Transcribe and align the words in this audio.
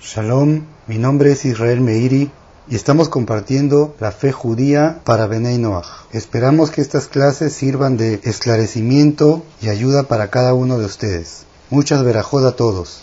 Shalom, 0.00 0.64
mi 0.86 0.96
nombre 0.96 1.32
es 1.32 1.44
Israel 1.44 1.80
Meiri 1.80 2.30
y 2.68 2.76
estamos 2.76 3.08
compartiendo 3.08 3.96
la 3.98 4.12
fe 4.12 4.30
judía 4.30 5.00
para 5.04 5.26
Benei 5.26 5.58
Noach. 5.58 5.86
Esperamos 6.12 6.70
que 6.70 6.80
estas 6.80 7.08
clases 7.08 7.52
sirvan 7.52 7.96
de 7.96 8.20
esclarecimiento 8.22 9.42
y 9.60 9.70
ayuda 9.70 10.04
para 10.04 10.30
cada 10.30 10.54
uno 10.54 10.78
de 10.78 10.84
ustedes. 10.84 11.46
Muchas 11.68 12.04
verajod 12.04 12.46
a 12.46 12.54
todos. 12.54 13.02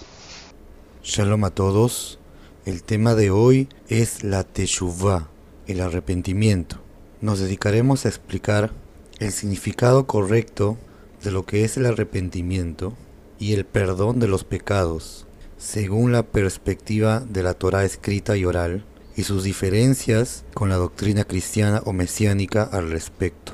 Shalom 1.04 1.44
a 1.44 1.50
todos. 1.50 2.18
El 2.66 2.81
tema 2.81 3.14
de 3.14 3.30
hoy 3.30 3.68
es 3.89 4.23
la 4.23 4.46
teshuvah, 4.46 5.27
el 5.68 5.82
arrepentimiento. 5.82 6.77
Nos 7.20 7.39
dedicaremos 7.39 8.05
a 8.05 8.09
explicar 8.09 8.71
el 9.20 9.34
significado 9.34 10.07
correcto 10.07 10.77
de 11.21 11.32
lo 11.32 11.46
que 11.46 11.66
es 11.66 11.75
el 11.75 11.88
arrepentimiento 11.88 12.93
y 13.38 13.52
el 13.52 13.66
perdón 13.66 14.21
de 14.21 14.30
los 14.30 14.46
pecados 14.46 15.25
según 15.66 16.11
la 16.11 16.21
perspectiva 16.21 17.21
de 17.21 17.41
la 17.41 17.55
Torah 17.55 17.86
escrita 17.86 18.38
y 18.38 18.45
oral 18.45 18.85
y 19.16 19.23
sus 19.23 19.44
diferencias 19.44 20.44
con 20.53 20.70
la 20.70 20.76
doctrina 20.76 21.23
cristiana 21.23 21.81
o 21.85 21.91
mesiánica 21.91 22.62
al 22.62 22.91
respecto. 22.91 23.53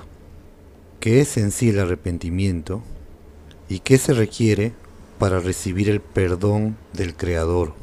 ¿Qué 1.00 1.22
es 1.22 1.38
en 1.38 1.52
sí 1.52 1.70
el 1.70 1.80
arrepentimiento 1.80 2.84
y 3.70 3.80
qué 3.80 3.98
se 3.98 4.14
requiere 4.14 4.74
para 5.20 5.40
recibir 5.40 5.90
el 5.90 6.02
perdón 6.02 6.76
del 6.92 7.16
Creador? 7.16 7.74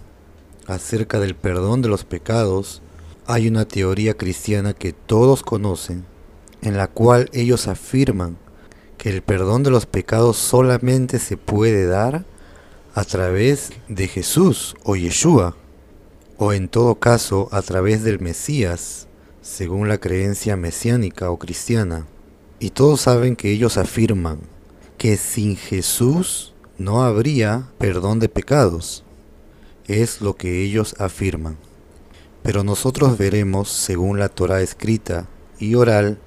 Acerca 0.66 1.18
del 1.20 1.34
perdón 1.34 1.80
de 1.80 1.88
los 1.88 2.04
pecados, 2.04 2.82
hay 3.26 3.48
una 3.48 3.66
teoría 3.66 4.14
cristiana 4.14 4.74
que 4.74 4.92
todos 4.92 5.42
conocen, 5.42 6.04
en 6.60 6.76
la 6.76 6.86
cual 6.86 7.30
ellos 7.32 7.66
afirman 7.66 8.36
que 8.98 9.08
el 9.08 9.22
perdón 9.22 9.62
de 9.62 9.70
los 9.70 9.86
pecados 9.86 10.36
solamente 10.36 11.18
se 11.18 11.38
puede 11.38 11.86
dar 11.86 12.26
a 12.98 13.04
través 13.04 13.70
de 13.86 14.08
Jesús 14.08 14.74
o 14.82 14.96
Yeshua, 14.96 15.54
o 16.36 16.52
en 16.52 16.66
todo 16.66 16.96
caso 16.96 17.48
a 17.52 17.62
través 17.62 18.02
del 18.02 18.18
Mesías, 18.18 19.06
según 19.40 19.86
la 19.86 19.98
creencia 19.98 20.56
mesiánica 20.56 21.30
o 21.30 21.38
cristiana. 21.38 22.08
Y 22.58 22.70
todos 22.70 23.02
saben 23.02 23.36
que 23.36 23.52
ellos 23.52 23.76
afirman 23.76 24.40
que 24.96 25.16
sin 25.16 25.54
Jesús 25.54 26.54
no 26.76 27.04
habría 27.04 27.70
perdón 27.78 28.18
de 28.18 28.28
pecados. 28.28 29.04
Es 29.86 30.20
lo 30.20 30.34
que 30.34 30.64
ellos 30.64 30.96
afirman. 30.98 31.56
Pero 32.42 32.64
nosotros 32.64 33.16
veremos, 33.16 33.68
según 33.68 34.18
la 34.18 34.28
Torah 34.28 34.60
escrita 34.60 35.28
y 35.60 35.76
oral, 35.76 36.18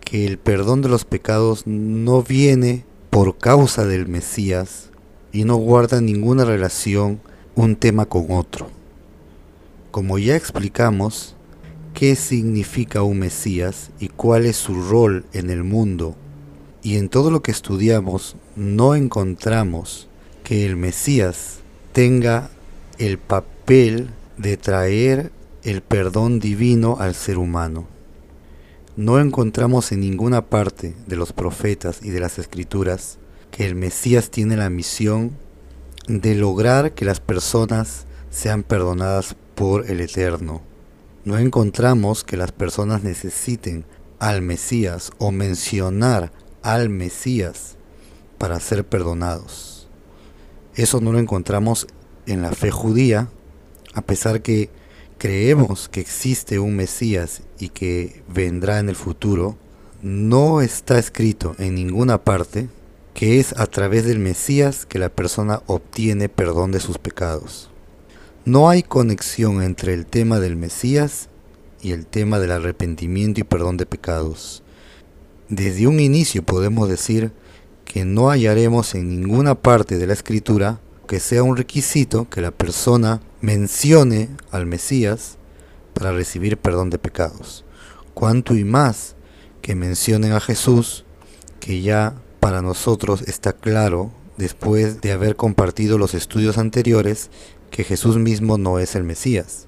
que 0.00 0.26
el 0.26 0.36
perdón 0.36 0.82
de 0.82 0.90
los 0.90 1.06
pecados 1.06 1.66
no 1.66 2.22
viene 2.22 2.84
por 3.08 3.38
causa 3.38 3.86
del 3.86 4.08
Mesías, 4.08 4.88
y 5.32 5.44
no 5.44 5.56
guarda 5.56 6.00
ninguna 6.00 6.44
relación 6.44 7.20
un 7.54 7.76
tema 7.76 8.06
con 8.06 8.26
otro. 8.30 8.70
Como 9.90 10.18
ya 10.18 10.36
explicamos, 10.36 11.34
qué 11.94 12.14
significa 12.14 13.02
un 13.02 13.18
Mesías 13.18 13.90
y 13.98 14.08
cuál 14.08 14.46
es 14.46 14.56
su 14.56 14.80
rol 14.88 15.24
en 15.32 15.50
el 15.50 15.64
mundo, 15.64 16.14
y 16.82 16.96
en 16.96 17.08
todo 17.08 17.30
lo 17.30 17.42
que 17.42 17.50
estudiamos 17.50 18.36
no 18.54 18.94
encontramos 18.94 20.08
que 20.44 20.64
el 20.64 20.76
Mesías 20.76 21.58
tenga 21.92 22.50
el 22.98 23.18
papel 23.18 24.10
de 24.36 24.56
traer 24.56 25.32
el 25.64 25.82
perdón 25.82 26.38
divino 26.38 26.96
al 27.00 27.14
ser 27.14 27.38
humano. 27.38 27.86
No 28.96 29.20
encontramos 29.20 29.92
en 29.92 30.00
ninguna 30.00 30.46
parte 30.46 30.94
de 31.06 31.16
los 31.16 31.32
profetas 31.32 32.00
y 32.02 32.10
de 32.10 32.20
las 32.20 32.38
escrituras 32.38 33.17
que 33.50 33.66
el 33.66 33.74
Mesías 33.74 34.30
tiene 34.30 34.56
la 34.56 34.70
misión 34.70 35.36
de 36.06 36.34
lograr 36.34 36.92
que 36.92 37.04
las 37.04 37.20
personas 37.20 38.06
sean 38.30 38.62
perdonadas 38.62 39.36
por 39.54 39.90
el 39.90 40.00
Eterno. 40.00 40.62
No 41.24 41.38
encontramos 41.38 42.24
que 42.24 42.36
las 42.36 42.52
personas 42.52 43.02
necesiten 43.02 43.84
al 44.18 44.42
Mesías 44.42 45.10
o 45.18 45.30
mencionar 45.30 46.32
al 46.62 46.88
Mesías 46.88 47.76
para 48.38 48.60
ser 48.60 48.86
perdonados. 48.86 49.88
Eso 50.74 51.00
no 51.00 51.12
lo 51.12 51.18
encontramos 51.18 51.86
en 52.26 52.42
la 52.42 52.52
fe 52.52 52.70
judía, 52.70 53.28
a 53.94 54.02
pesar 54.02 54.42
que 54.42 54.70
creemos 55.18 55.88
que 55.88 56.00
existe 56.00 56.58
un 56.58 56.76
Mesías 56.76 57.42
y 57.58 57.70
que 57.70 58.22
vendrá 58.32 58.78
en 58.78 58.88
el 58.88 58.96
futuro, 58.96 59.58
no 60.02 60.60
está 60.60 60.98
escrito 60.98 61.56
en 61.58 61.74
ninguna 61.74 62.22
parte 62.22 62.68
que 63.18 63.40
es 63.40 63.52
a 63.58 63.66
través 63.66 64.04
del 64.04 64.20
Mesías 64.20 64.86
que 64.86 65.00
la 65.00 65.08
persona 65.08 65.60
obtiene 65.66 66.28
perdón 66.28 66.70
de 66.70 66.78
sus 66.78 66.98
pecados. 66.98 67.68
No 68.44 68.68
hay 68.68 68.84
conexión 68.84 69.60
entre 69.60 69.92
el 69.92 70.06
tema 70.06 70.38
del 70.38 70.54
Mesías 70.54 71.28
y 71.82 71.90
el 71.90 72.06
tema 72.06 72.38
del 72.38 72.52
arrepentimiento 72.52 73.40
y 73.40 73.42
perdón 73.42 73.76
de 73.76 73.86
pecados. 73.86 74.62
Desde 75.48 75.88
un 75.88 75.98
inicio 75.98 76.44
podemos 76.44 76.88
decir 76.88 77.32
que 77.84 78.04
no 78.04 78.30
hallaremos 78.30 78.94
en 78.94 79.08
ninguna 79.08 79.56
parte 79.56 79.98
de 79.98 80.06
la 80.06 80.12
escritura 80.12 80.80
que 81.08 81.18
sea 81.18 81.42
un 81.42 81.56
requisito 81.56 82.30
que 82.30 82.40
la 82.40 82.52
persona 82.52 83.20
mencione 83.40 84.28
al 84.52 84.66
Mesías 84.66 85.38
para 85.92 86.12
recibir 86.12 86.56
perdón 86.56 86.88
de 86.90 87.00
pecados. 87.00 87.64
Cuanto 88.14 88.54
y 88.54 88.62
más 88.62 89.16
que 89.60 89.74
mencionen 89.74 90.34
a 90.34 90.40
Jesús, 90.40 91.04
que 91.58 91.82
ya 91.82 92.14
para 92.48 92.62
nosotros 92.62 93.20
está 93.26 93.52
claro, 93.52 94.10
después 94.38 95.02
de 95.02 95.12
haber 95.12 95.36
compartido 95.36 95.98
los 95.98 96.14
estudios 96.14 96.56
anteriores, 96.56 97.28
que 97.70 97.84
Jesús 97.84 98.16
mismo 98.16 98.56
no 98.56 98.78
es 98.78 98.94
el 98.94 99.04
Mesías. 99.04 99.66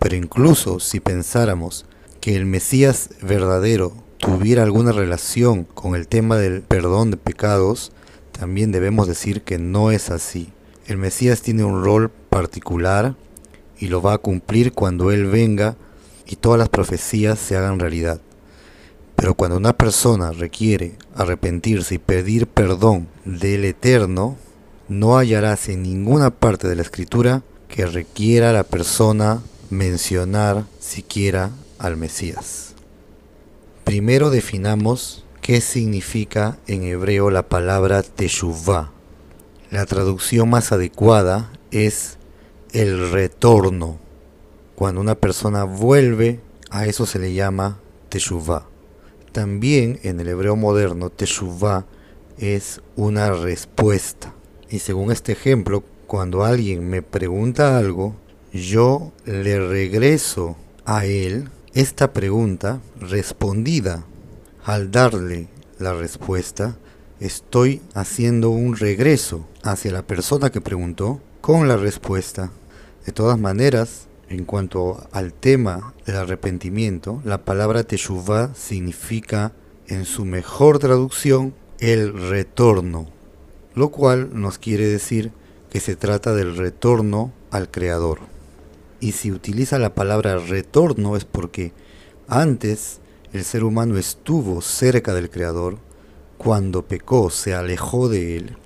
Pero 0.00 0.16
incluso 0.16 0.80
si 0.80 0.98
pensáramos 0.98 1.86
que 2.20 2.34
el 2.34 2.44
Mesías 2.44 3.10
verdadero 3.22 3.92
tuviera 4.18 4.64
alguna 4.64 4.90
relación 4.90 5.62
con 5.62 5.94
el 5.94 6.08
tema 6.08 6.36
del 6.36 6.62
perdón 6.62 7.12
de 7.12 7.16
pecados, 7.16 7.92
también 8.32 8.72
debemos 8.72 9.06
decir 9.06 9.42
que 9.42 9.58
no 9.58 9.92
es 9.92 10.10
así. 10.10 10.52
El 10.88 10.96
Mesías 10.96 11.42
tiene 11.42 11.62
un 11.62 11.84
rol 11.84 12.10
particular 12.10 13.14
y 13.78 13.86
lo 13.86 14.02
va 14.02 14.14
a 14.14 14.18
cumplir 14.18 14.72
cuando 14.72 15.12
Él 15.12 15.26
venga 15.26 15.76
y 16.26 16.34
todas 16.34 16.58
las 16.58 16.70
profecías 16.70 17.38
se 17.38 17.56
hagan 17.56 17.78
realidad. 17.78 18.20
Pero 19.16 19.34
cuando 19.34 19.56
una 19.56 19.72
persona 19.72 20.30
requiere 20.30 20.96
arrepentirse 21.14 21.96
y 21.96 21.98
pedir 21.98 22.46
perdón 22.46 23.08
del 23.24 23.64
Eterno, 23.64 24.36
no 24.88 25.16
hallarás 25.16 25.68
en 25.68 25.82
ninguna 25.82 26.30
parte 26.30 26.68
de 26.68 26.76
la 26.76 26.82
escritura 26.82 27.42
que 27.68 27.86
requiera 27.86 28.50
a 28.50 28.52
la 28.52 28.62
persona 28.62 29.42
mencionar 29.70 30.64
siquiera 30.78 31.50
al 31.78 31.96
Mesías. 31.96 32.74
Primero 33.84 34.30
definamos 34.30 35.24
qué 35.40 35.60
significa 35.60 36.58
en 36.66 36.84
hebreo 36.84 37.30
la 37.30 37.48
palabra 37.48 38.02
teshuvah. 38.02 38.92
La 39.70 39.86
traducción 39.86 40.50
más 40.50 40.72
adecuada 40.72 41.50
es 41.70 42.18
el 42.72 43.10
retorno. 43.10 43.98
Cuando 44.74 45.00
una 45.00 45.14
persona 45.14 45.64
vuelve, 45.64 46.40
a 46.70 46.86
eso 46.86 47.06
se 47.06 47.18
le 47.18 47.32
llama 47.32 47.78
teshuvah. 48.08 48.66
También 49.36 50.00
en 50.02 50.18
el 50.18 50.28
hebreo 50.28 50.56
moderno, 50.56 51.10
teshuvah 51.10 51.84
es 52.38 52.80
una 52.96 53.34
respuesta. 53.34 54.32
Y 54.70 54.78
según 54.78 55.12
este 55.12 55.32
ejemplo, 55.32 55.84
cuando 56.06 56.42
alguien 56.42 56.88
me 56.88 57.02
pregunta 57.02 57.76
algo, 57.76 58.16
yo 58.54 59.12
le 59.26 59.60
regreso 59.68 60.56
a 60.86 61.04
él 61.04 61.50
esta 61.74 62.14
pregunta 62.14 62.80
respondida. 62.98 64.06
Al 64.64 64.90
darle 64.90 65.48
la 65.78 65.92
respuesta, 65.92 66.78
estoy 67.20 67.82
haciendo 67.92 68.48
un 68.48 68.74
regreso 68.74 69.46
hacia 69.62 69.92
la 69.92 70.06
persona 70.06 70.48
que 70.48 70.62
preguntó 70.62 71.20
con 71.42 71.68
la 71.68 71.76
respuesta. 71.76 72.52
De 73.04 73.12
todas 73.12 73.38
maneras, 73.38 74.05
en 74.28 74.44
cuanto 74.44 75.06
al 75.12 75.32
tema 75.32 75.94
del 76.04 76.16
arrepentimiento, 76.16 77.20
la 77.24 77.44
palabra 77.44 77.84
teshuvah 77.84 78.54
significa 78.54 79.52
en 79.86 80.04
su 80.04 80.24
mejor 80.24 80.78
traducción 80.78 81.54
el 81.78 82.28
retorno, 82.28 83.06
lo 83.74 83.90
cual 83.90 84.30
nos 84.32 84.58
quiere 84.58 84.86
decir 84.86 85.32
que 85.70 85.80
se 85.80 85.96
trata 85.96 86.34
del 86.34 86.56
retorno 86.56 87.32
al 87.50 87.70
Creador. 87.70 88.20
Y 88.98 89.12
si 89.12 89.30
utiliza 89.30 89.78
la 89.78 89.94
palabra 89.94 90.38
retorno 90.38 91.16
es 91.16 91.24
porque 91.24 91.72
antes 92.28 93.00
el 93.32 93.44
ser 93.44 93.62
humano 93.62 93.98
estuvo 93.98 94.62
cerca 94.62 95.14
del 95.14 95.30
Creador, 95.30 95.78
cuando 96.38 96.82
pecó 96.82 97.30
se 97.30 97.54
alejó 97.54 98.08
de 98.08 98.36
él 98.36 98.56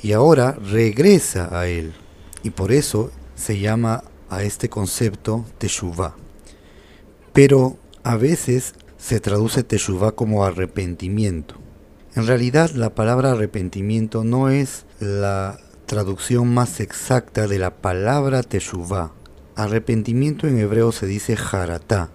y 0.00 0.12
ahora 0.12 0.52
regresa 0.52 1.58
a 1.58 1.66
él. 1.66 1.92
Y 2.42 2.50
por 2.50 2.72
eso 2.72 3.10
se 3.34 3.58
llama 3.58 4.04
a 4.30 4.42
este 4.42 4.68
concepto 4.68 5.44
teshuvah. 5.58 6.16
Pero 7.32 7.78
a 8.02 8.16
veces 8.16 8.74
se 8.96 9.20
traduce 9.20 9.62
teshuvah 9.62 10.12
como 10.12 10.44
arrepentimiento. 10.44 11.54
En 12.14 12.26
realidad 12.26 12.70
la 12.70 12.94
palabra 12.94 13.32
arrepentimiento 13.32 14.24
no 14.24 14.48
es 14.48 14.86
la 14.98 15.58
traducción 15.86 16.52
más 16.52 16.80
exacta 16.80 17.46
de 17.46 17.58
la 17.58 17.76
palabra 17.76 18.42
teshuvah. 18.42 19.12
Arrepentimiento 19.54 20.46
en 20.46 20.58
hebreo 20.58 20.92
se 20.92 21.06
dice 21.06 21.36
jaratá, 21.36 22.10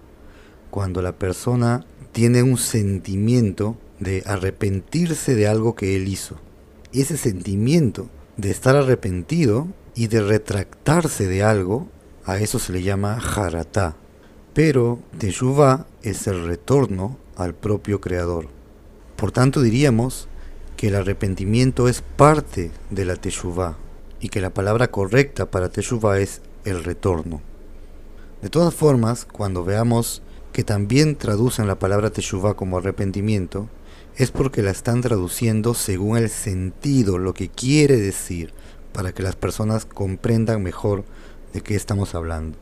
cuando 0.70 1.02
la 1.02 1.12
persona 1.12 1.84
tiene 2.12 2.42
un 2.42 2.58
sentimiento 2.58 3.76
de 3.98 4.22
arrepentirse 4.26 5.34
de 5.34 5.46
algo 5.46 5.74
que 5.74 5.96
él 5.96 6.08
hizo. 6.08 6.36
Y 6.92 7.02
ese 7.02 7.16
sentimiento 7.16 8.08
de 8.36 8.50
estar 8.50 8.76
arrepentido 8.76 9.68
y 9.94 10.08
de 10.08 10.22
retractarse 10.22 11.26
de 11.26 11.42
algo, 11.42 11.88
a 12.24 12.38
eso 12.38 12.58
se 12.58 12.72
le 12.72 12.82
llama 12.82 13.20
jaratá. 13.20 13.96
Pero 14.52 15.00
Teshuvah 15.18 15.86
es 16.02 16.26
el 16.26 16.46
retorno 16.46 17.18
al 17.36 17.54
propio 17.54 18.00
Creador. 18.00 18.48
Por 19.16 19.32
tanto 19.32 19.60
diríamos 19.60 20.28
que 20.76 20.88
el 20.88 20.96
arrepentimiento 20.96 21.88
es 21.88 22.02
parte 22.02 22.70
de 22.90 23.04
la 23.04 23.16
Teshuvah 23.16 23.76
y 24.20 24.28
que 24.28 24.40
la 24.40 24.50
palabra 24.50 24.88
correcta 24.88 25.50
para 25.50 25.68
Teshuvah 25.68 26.18
es 26.18 26.40
el 26.64 26.84
retorno. 26.84 27.42
De 28.42 28.48
todas 28.48 28.74
formas, 28.74 29.24
cuando 29.24 29.64
veamos 29.64 30.22
que 30.52 30.64
también 30.64 31.16
traducen 31.16 31.66
la 31.66 31.78
palabra 31.78 32.10
Teshuvah 32.10 32.54
como 32.54 32.78
arrepentimiento, 32.78 33.68
es 34.16 34.30
porque 34.30 34.62
la 34.62 34.70
están 34.70 35.00
traduciendo 35.00 35.74
según 35.74 36.18
el 36.18 36.30
sentido, 36.30 37.18
lo 37.18 37.34
que 37.34 37.48
quiere 37.48 37.96
decir, 37.96 38.52
para 38.92 39.12
que 39.12 39.24
las 39.24 39.34
personas 39.34 39.84
comprendan 39.84 40.62
mejor 40.62 41.04
de 41.54 41.62
qué 41.62 41.74
estamos 41.74 42.14
hablando. 42.14 42.58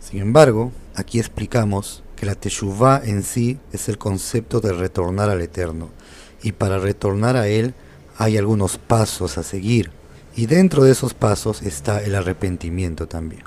Sin 0.00 0.20
embargo, 0.20 0.72
aquí 0.94 1.18
explicamos 1.18 2.02
que 2.14 2.24
la 2.24 2.34
Teshuvah 2.34 3.02
en 3.04 3.22
sí 3.22 3.58
es 3.72 3.90
el 3.90 3.98
concepto 3.98 4.60
de 4.60 4.72
retornar 4.72 5.28
al 5.28 5.42
Eterno, 5.42 5.90
y 6.42 6.52
para 6.52 6.78
retornar 6.78 7.36
a 7.36 7.48
Él 7.48 7.74
hay 8.16 8.38
algunos 8.38 8.78
pasos 8.78 9.36
a 9.36 9.42
seguir, 9.42 9.90
y 10.34 10.46
dentro 10.46 10.84
de 10.84 10.92
esos 10.92 11.12
pasos 11.12 11.62
está 11.62 12.02
el 12.02 12.14
arrepentimiento 12.14 13.08
también. 13.08 13.42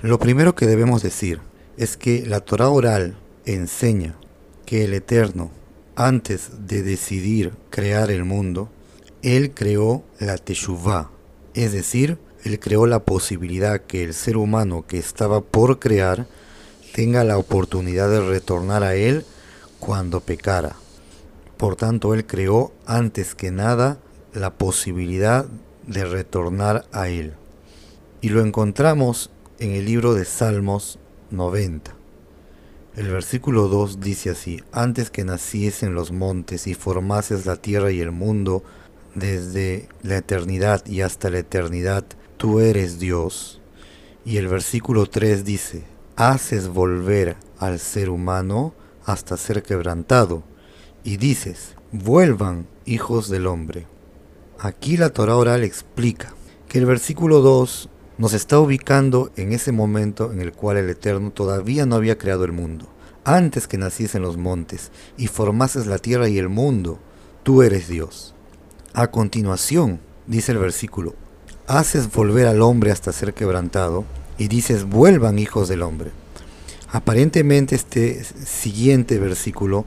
Lo 0.00 0.18
primero 0.18 0.54
que 0.54 0.66
debemos 0.66 1.02
decir 1.02 1.40
es 1.76 1.96
que 1.96 2.26
la 2.26 2.40
Torah 2.40 2.70
oral 2.70 3.16
enseña 3.44 4.16
que 4.66 4.84
el 4.84 4.94
Eterno, 4.94 5.50
antes 5.94 6.66
de 6.66 6.82
decidir 6.82 7.52
crear 7.70 8.10
el 8.10 8.24
mundo, 8.24 8.70
Él 9.22 9.52
creó 9.52 10.02
la 10.18 10.38
Teshuvah, 10.38 11.10
es 11.54 11.72
decir, 11.72 12.18
Él 12.44 12.58
creó 12.58 12.86
la 12.86 13.00
posibilidad 13.00 13.80
que 13.80 14.02
el 14.02 14.14
ser 14.14 14.36
humano 14.36 14.84
que 14.86 14.98
estaba 14.98 15.40
por 15.40 15.78
crear 15.78 16.26
tenga 16.94 17.24
la 17.24 17.38
oportunidad 17.38 18.10
de 18.10 18.20
retornar 18.20 18.82
a 18.82 18.94
Él 18.94 19.24
cuando 19.78 20.20
pecara. 20.20 20.76
Por 21.56 21.76
tanto, 21.76 22.14
Él 22.14 22.26
creó 22.26 22.72
antes 22.86 23.34
que 23.34 23.50
nada 23.50 23.98
la 24.34 24.54
posibilidad 24.54 25.46
de 25.86 26.04
retornar 26.04 26.86
a 26.92 27.08
Él. 27.08 27.34
Y 28.20 28.30
lo 28.30 28.40
encontramos 28.40 29.30
en 29.58 29.72
el 29.72 29.84
libro 29.84 30.14
de 30.14 30.24
Salmos 30.24 30.98
90. 31.30 31.94
El 32.96 33.08
versículo 33.08 33.68
2 33.68 34.00
dice 34.00 34.30
así, 34.30 34.60
antes 34.70 35.10
que 35.10 35.24
naciesen 35.24 35.94
los 35.94 36.12
montes 36.12 36.66
y 36.66 36.74
formases 36.74 37.46
la 37.46 37.56
tierra 37.56 37.90
y 37.90 38.00
el 38.00 38.10
mundo, 38.10 38.64
desde 39.14 39.88
la 40.02 40.18
eternidad 40.18 40.84
y 40.86 41.00
hasta 41.00 41.30
la 41.30 41.38
eternidad, 41.38 42.04
tú 42.42 42.58
eres 42.58 42.98
Dios. 42.98 43.60
Y 44.24 44.38
el 44.38 44.48
versículo 44.48 45.06
3 45.06 45.44
dice, 45.44 45.84
haces 46.16 46.66
volver 46.66 47.36
al 47.56 47.78
ser 47.78 48.10
humano 48.10 48.74
hasta 49.06 49.36
ser 49.36 49.62
quebrantado, 49.62 50.42
y 51.04 51.18
dices, 51.18 51.76
vuelvan 51.92 52.66
hijos 52.84 53.28
del 53.28 53.46
hombre. 53.46 53.86
Aquí 54.58 54.96
la 54.96 55.10
Torah 55.10 55.36
oral 55.36 55.62
explica 55.62 56.34
que 56.66 56.78
el 56.78 56.86
versículo 56.86 57.42
2 57.42 57.88
nos 58.18 58.32
está 58.32 58.58
ubicando 58.58 59.30
en 59.36 59.52
ese 59.52 59.70
momento 59.70 60.32
en 60.32 60.40
el 60.40 60.50
cual 60.50 60.78
el 60.78 60.90
Eterno 60.90 61.30
todavía 61.30 61.86
no 61.86 61.94
había 61.94 62.18
creado 62.18 62.44
el 62.44 62.50
mundo. 62.50 62.88
Antes 63.22 63.68
que 63.68 63.78
naciesen 63.78 64.22
los 64.22 64.36
montes 64.36 64.90
y 65.16 65.28
formases 65.28 65.86
la 65.86 65.98
tierra 65.98 66.28
y 66.28 66.38
el 66.38 66.48
mundo, 66.48 66.98
tú 67.44 67.62
eres 67.62 67.86
Dios. 67.86 68.34
A 68.94 69.12
continuación, 69.12 70.00
dice 70.26 70.50
el 70.50 70.58
versículo, 70.58 71.14
haces 71.66 72.12
volver 72.12 72.46
al 72.46 72.62
hombre 72.62 72.90
hasta 72.90 73.12
ser 73.12 73.34
quebrantado, 73.34 74.04
y 74.38 74.48
dices, 74.48 74.84
vuelvan 74.84 75.38
hijos 75.38 75.68
del 75.68 75.82
hombre. 75.82 76.10
Aparentemente 76.90 77.74
este 77.74 78.22
siguiente 78.24 79.18
versículo 79.18 79.86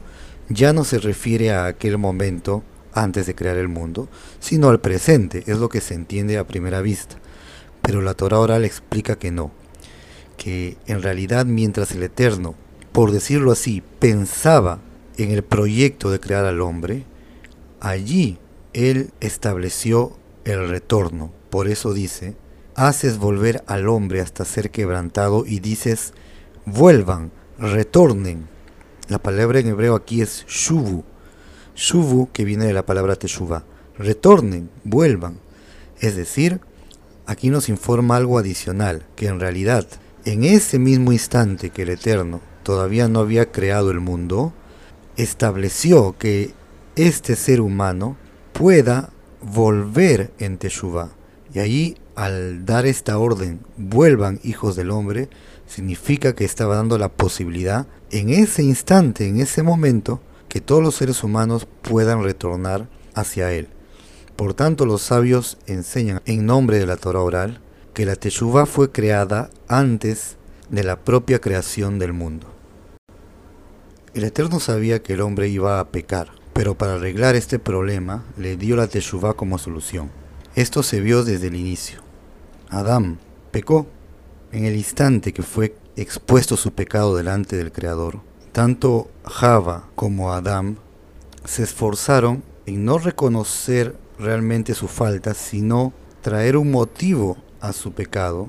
ya 0.50 0.74
no 0.74 0.83
se 0.83 0.98
refiere 0.98 1.51
a 1.51 1.66
aquel 1.66 1.98
momento 1.98 2.63
antes 2.94 3.25
de 3.25 3.36
crear 3.36 3.57
el 3.57 3.68
mundo, 3.68 4.07
sino 4.39 4.69
al 4.69 4.80
presente, 4.80 5.44
es 5.48 5.57
lo 5.57 5.69
que 5.69 5.81
se 5.81 5.94
entiende 5.94 6.38
a 6.38 6.48
primera 6.48 6.81
vista. 6.81 7.18
Pero 7.81 8.01
la 8.01 8.13
Torah 8.13 8.39
oral 8.39 8.66
explica 8.66 9.18
que 9.18 9.31
no, 9.31 9.51
que 10.38 10.78
en 10.88 11.01
realidad 11.01 11.45
mientras 11.45 11.92
el 11.92 12.04
Eterno, 12.04 12.56
por 12.92 13.12
decirlo 13.12 13.51
así, 13.51 13.83
pensaba 14.00 14.80
en 15.18 15.31
el 15.31 15.44
proyecto 15.44 16.10
de 16.10 16.19
crear 16.19 16.45
al 16.45 16.62
hombre, 16.62 17.04
allí 17.81 18.39
Él 18.74 19.12
estableció 19.19 20.18
el 20.45 20.69
retorno. 20.69 21.31
Por 21.56 21.69
eso 21.69 21.94
dice, 21.94 22.36
haces 22.75 23.18
volver 23.18 23.63
al 23.66 23.88
hombre 23.88 24.19
hasta 24.19 24.44
ser 24.44 24.72
quebrantado 24.72 25.46
y 25.46 25.62
dices, 25.62 26.12
vuelvan, 26.66 27.31
retornen. 27.57 28.50
La 29.07 29.19
palabra 29.19 29.60
en 29.60 29.68
hebreo 29.68 29.96
aquí 29.96 30.22
es 30.22 30.46
shuvu, 30.50 31.06
shuvu 31.74 32.30
que 32.34 32.44
viene 32.44 32.66
de 32.66 32.74
la 32.74 32.86
palabra 32.86 33.16
teshuva, 33.16 33.63
retornen, 33.98 34.69
vuelvan. 34.84 35.40
Es 36.02 36.18
decir, 36.18 36.60
aquí 37.25 37.50
nos 37.50 37.69
informa 37.69 38.18
algo 38.18 38.38
adicional, 38.38 39.06
que 39.16 39.28
en 39.28 39.40
realidad, 39.40 39.88
en 40.25 40.44
ese 40.44 40.78
mismo 40.78 41.13
instante 41.13 41.69
que 41.69 41.84
el 41.84 41.90
Eterno 41.92 42.42
todavía 42.63 43.07
no 43.07 43.22
había 43.22 43.54
creado 43.54 43.92
el 43.92 44.02
mundo, 44.02 44.52
estableció 45.16 46.18
que 46.18 46.54
este 46.98 47.38
ser 47.38 47.62
humano 47.62 48.18
pueda 48.52 49.12
volver 49.42 50.34
en 50.38 50.57
Teshuvah. 50.57 51.12
Y 51.56 51.60
ahí 51.60 51.98
al 52.16 52.66
dar 52.66 52.86
esta 52.86 53.18
orden, 53.18 53.62
vuelvan 53.78 54.42
hijos 54.44 54.75
del 54.75 54.92
hombre, 54.92 55.30
significa 55.66 56.36
que 56.36 56.44
estaba 56.44 56.75
dando 56.75 56.98
la 56.98 57.07
posibilidad 57.07 57.88
en 58.12 58.30
ese 58.30 58.62
instante, 58.62 59.28
en 59.28 59.40
ese 59.40 59.63
momento, 59.63 60.19
que 60.50 60.60
todos 60.60 60.84
los 60.84 60.96
seres 60.96 61.24
humanos 61.24 61.66
puedan 61.81 62.24
retornar 62.24 62.90
hacia 63.13 63.54
él. 63.54 63.69
Por 64.36 64.54
tanto, 64.54 64.86
los 64.86 65.02
sabios 65.02 65.57
enseñan 65.66 66.22
en 66.25 66.46
nombre 66.46 66.78
de 66.78 66.86
la 66.86 66.98
Torah 66.98 67.22
oral 67.22 67.62
que 67.94 68.06
la 68.06 68.18
Teshuvah 68.18 68.66
fue 68.66 68.92
creada 68.92 69.50
antes 69.69 70.36
de 70.69 70.84
la 70.84 71.00
propia 71.00 71.40
creación 71.40 72.00
del 72.00 72.12
mundo. 72.12 72.47
El 74.14 74.26
Eterno 74.26 74.59
sabía 74.59 75.02
que 75.02 75.14
el 75.14 75.21
hombre 75.21 75.47
iba 75.47 75.80
a 75.80 75.88
pecar, 75.88 76.31
pero 76.52 76.78
para 76.78 76.95
arreglar 76.95 77.35
este 77.35 77.59
problema 77.59 78.26
le 78.38 78.57
dio 78.57 78.76
la 78.76 78.88
Teshuvah 78.88 79.35
como 79.35 79.57
solución. 79.57 80.25
Esto 80.56 80.83
se 80.83 81.02
vio 81.02 81.26
desde 81.26 81.47
el 81.47 81.56
inicio. 81.57 82.00
Adán 82.69 83.19
pecó 83.52 83.88
en 84.54 84.64
el 84.64 84.78
instante 84.78 85.33
que 85.33 85.44
fue 85.44 85.76
expuesto 85.97 86.56
su 86.56 86.71
pecado 86.71 87.18
delante 87.18 87.57
del 87.57 87.74
Creador. 87.74 88.21
Tanto 88.54 89.09
Java 89.26 89.90
como 89.95 90.31
Adán 90.31 90.78
se 91.44 91.64
esforzaron 91.64 92.42
en 92.66 92.85
no 92.85 93.00
reconocer 93.00 93.97
realmente 94.18 94.76
su 94.76 94.88
falta, 94.88 95.33
sino 95.33 95.92
traer 96.21 96.56
un 96.56 96.71
motivo 96.71 97.35
a 97.59 97.74
su 97.74 97.92
pecado, 97.92 98.47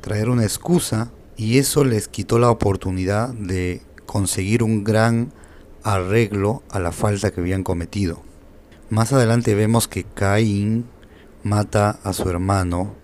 traer 0.00 0.30
una 0.30 0.42
excusa, 0.42 1.12
y 1.36 1.58
eso 1.58 1.84
les 1.84 2.08
quitó 2.08 2.40
la 2.40 2.50
oportunidad 2.50 3.28
de 3.28 3.80
conseguir 4.06 4.64
un 4.64 4.82
gran 4.82 5.32
arreglo 5.84 6.64
a 6.68 6.80
la 6.80 6.90
falta 6.90 7.30
que 7.30 7.40
habían 7.40 7.62
cometido. 7.62 8.22
Más 8.90 9.12
adelante 9.12 9.54
vemos 9.54 9.86
que 9.86 10.02
Caín 10.02 10.86
mata 11.44 12.00
a 12.02 12.12
su 12.12 12.28
hermano 12.28 12.94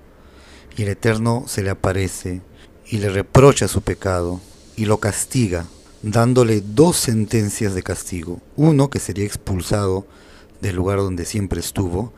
y 0.76 0.82
el 0.82 0.88
Eterno 0.88 1.44
se 1.46 1.62
le 1.62 1.70
aparece 1.70 2.40
y 2.86 2.98
le 2.98 3.10
reprocha 3.10 3.68
su 3.68 3.82
pecado 3.82 4.40
y 4.76 4.86
lo 4.86 4.98
castiga, 4.98 5.66
dándole 6.02 6.60
dos 6.60 6.96
sentencias 6.96 7.74
de 7.74 7.82
castigo. 7.82 8.40
Uno 8.56 8.90
que 8.90 8.98
sería 8.98 9.26
expulsado 9.26 10.06
del 10.60 10.76
lugar 10.76 10.98
donde 10.98 11.24
siempre 11.24 11.60
estuvo 11.60 12.12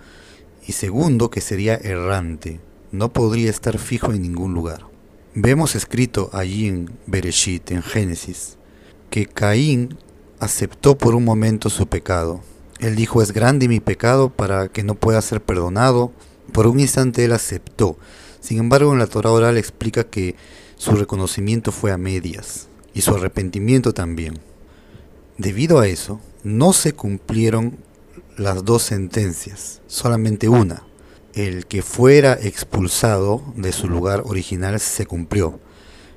y 0.67 0.73
segundo 0.73 1.31
que 1.31 1.41
sería 1.41 1.75
errante, 1.75 2.61
no 2.93 3.13
podría 3.13 3.51
estar 3.51 3.79
fijo 3.79 4.13
en 4.13 4.23
ningún 4.23 4.55
lugar. 4.55 4.87
Vemos 5.35 5.75
escrito 5.75 6.31
allí 6.33 6.69
en 6.69 6.91
Bereshit, 7.07 7.71
en 7.73 7.83
Génesis, 7.83 8.59
que 9.11 9.27
Caín 9.27 9.97
aceptó 10.39 10.97
por 10.97 11.15
un 11.15 11.25
momento 11.25 11.71
su 11.71 11.87
pecado. 11.87 12.43
Él 12.83 12.97
dijo, 12.97 13.23
es 13.23 13.33
grande 13.33 13.69
mi 13.69 13.81
pecado 13.81 14.29
para 14.29 14.69
que 14.69 14.83
no 14.83 14.97
pueda 14.97 15.23
ser 15.23 15.41
perdonado. 15.41 16.13
Por 16.53 16.67
un 16.67 16.81
instante 16.81 17.25
él 17.25 17.33
aceptó, 17.33 17.97
sin 18.43 18.59
embargo, 18.59 18.93
en 18.93 18.99
la 18.99 19.07
Torah 19.07 19.31
oral 19.31 19.57
explica 19.57 20.03
que 20.03 20.35
su 20.77 20.97
reconocimiento 20.97 21.71
fue 21.71 21.93
a 21.93 21.97
medias 21.97 22.67
y 22.93 23.03
su 23.03 23.15
arrepentimiento 23.15 23.95
también. 23.95 24.41
Debido 25.39 25.79
a 25.79 25.87
eso, 25.87 26.21
no 26.43 26.73
se 26.73 26.93
cumplieron 26.93 27.79
las 28.37 28.65
dos 28.65 28.83
sentencias, 28.83 29.81
solamente 29.87 30.49
una. 30.49 30.83
el 31.35 31.67
que 31.67 31.81
fuera 31.81 32.35
expulsado 32.35 33.43
de 33.57 33.73
su 33.73 33.89
lugar 33.89 34.23
original 34.27 34.79
se 34.81 35.07
cumplió, 35.07 35.61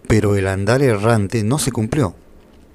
pero 0.09 0.35
el 0.35 0.47
andar 0.47 0.81
errante 0.81 1.43
no 1.43 1.59
se 1.59 1.71
cumplió. 1.71 2.15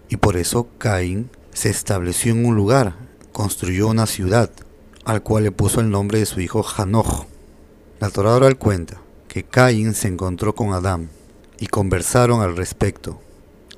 Y 0.08 0.16
por 0.16 0.36
eso 0.36 0.68
Caín 0.78 1.28
se 1.52 1.68
estableció 1.70 2.32
en 2.32 2.46
un 2.46 2.54
lugar, 2.54 2.94
construyó 3.40 3.88
una 3.88 4.06
ciudad, 4.06 4.50
al 5.02 5.22
cual 5.22 5.44
le 5.44 5.50
puso 5.50 5.80
el 5.80 5.88
nombre 5.88 6.18
de 6.18 6.26
su 6.26 6.42
hijo 6.42 6.62
Hanoch. 6.76 7.24
La 7.98 8.10
Torah 8.10 8.34
oral 8.34 8.58
cuenta 8.58 9.00
que 9.28 9.44
Caín 9.44 9.94
se 9.94 10.08
encontró 10.08 10.54
con 10.54 10.74
Adán 10.74 11.08
y 11.58 11.68
conversaron 11.68 12.42
al 12.42 12.54
respecto. 12.54 13.18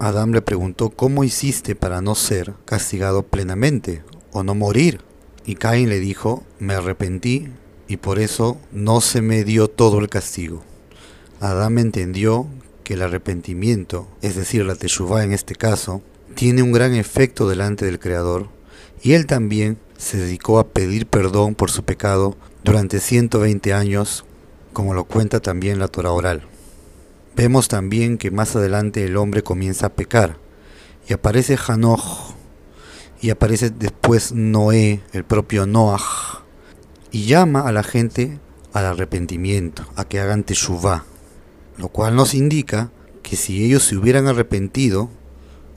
Adán 0.01 0.33
le 0.33 0.43
preguntó 0.43 0.91
cómo 0.91 1.23
hiciste 1.23 1.77
para 1.77 2.01
no 2.01 2.17
ser 2.17 2.55
castigado 2.65 3.23
plenamente 3.23 4.03
o 4.33 4.43
no 4.43 4.57
morir. 4.57 5.01
Y 5.47 5.55
Caín 5.55 5.91
le 5.91 6.01
dijo, 6.01 6.43
me 6.59 6.75
arrepentí 6.75 7.49
y 7.87 7.99
por 7.99 8.19
eso 8.19 8.59
no 8.73 9.01
se 9.01 9.23
me 9.23 9.45
dio 9.45 9.69
todo 9.69 10.01
el 10.01 10.09
castigo. 10.09 10.65
Adán 11.39 11.79
entendió 11.79 12.49
que 12.83 12.95
el 12.95 13.03
arrepentimiento, 13.03 14.09
es 14.23 14.35
decir, 14.35 14.65
la 14.65 14.75
teshuvah 14.75 15.23
en 15.23 15.33
este 15.33 15.55
caso, 15.55 16.03
tiene 16.35 16.65
un 16.65 16.73
gran 16.73 16.95
efecto 16.95 17.49
delante 17.49 17.85
del 17.85 18.01
Creador, 18.01 18.49
y 19.03 19.15
él 19.15 19.27
también 19.27 19.79
se 19.99 20.17
dedicó 20.17 20.59
a 20.59 20.69
pedir 20.69 21.07
perdón 21.07 21.55
por 21.55 21.71
su 21.71 21.85
pecado 21.85 22.37
durante 22.65 23.01
120 23.01 23.73
años, 23.73 24.25
como 24.73 24.95
lo 24.95 25.05
cuenta 25.05 25.41
también 25.41 25.79
la 25.79 25.89
Torah 25.89 26.13
oral. 26.13 26.43
Vemos 27.35 27.69
también 27.69 28.19
que 28.19 28.31
más 28.31 28.55
adelante 28.55 29.05
el 29.05 29.17
hombre 29.17 29.43
comienza 29.43 29.87
a 29.87 29.93
pecar, 29.95 30.37
y 31.09 31.13
aparece 31.13 31.59
Hanoch, 31.67 32.35
y 33.21 33.31
aparece 33.31 33.71
después 33.71 34.33
Noé, 34.33 35.01
el 35.13 35.25
propio 35.25 35.67
Noach, 35.67 36.43
y 37.11 37.27
llama 37.27 37.63
a 37.63 37.73
la 37.73 37.83
gente 37.83 38.39
al 38.73 38.87
arrepentimiento, 38.87 39.85
a 39.97 40.05
que 40.05 40.21
hagan 40.21 40.45
teshuvah, 40.45 41.05
lo 41.77 41.89
cual 41.89 42.15
nos 42.15 42.35
indica 42.35 42.91
que 43.23 43.37
si 43.37 43.65
ellos 43.65 43.83
se 43.85 43.97
hubieran 43.97 44.27
arrepentido, 44.27 45.11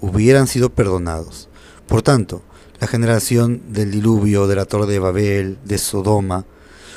hubieran 0.02 0.48
sido 0.48 0.70
perdonados. 0.70 1.50
Por 1.88 2.02
tanto, 2.02 2.42
la 2.80 2.88
generación 2.88 3.62
del 3.70 3.92
diluvio, 3.92 4.48
de 4.48 4.56
la 4.56 4.66
torre 4.66 4.86
de 4.88 5.00
Babel, 5.00 5.58
de 5.64 5.78
Sodoma, 5.78 6.46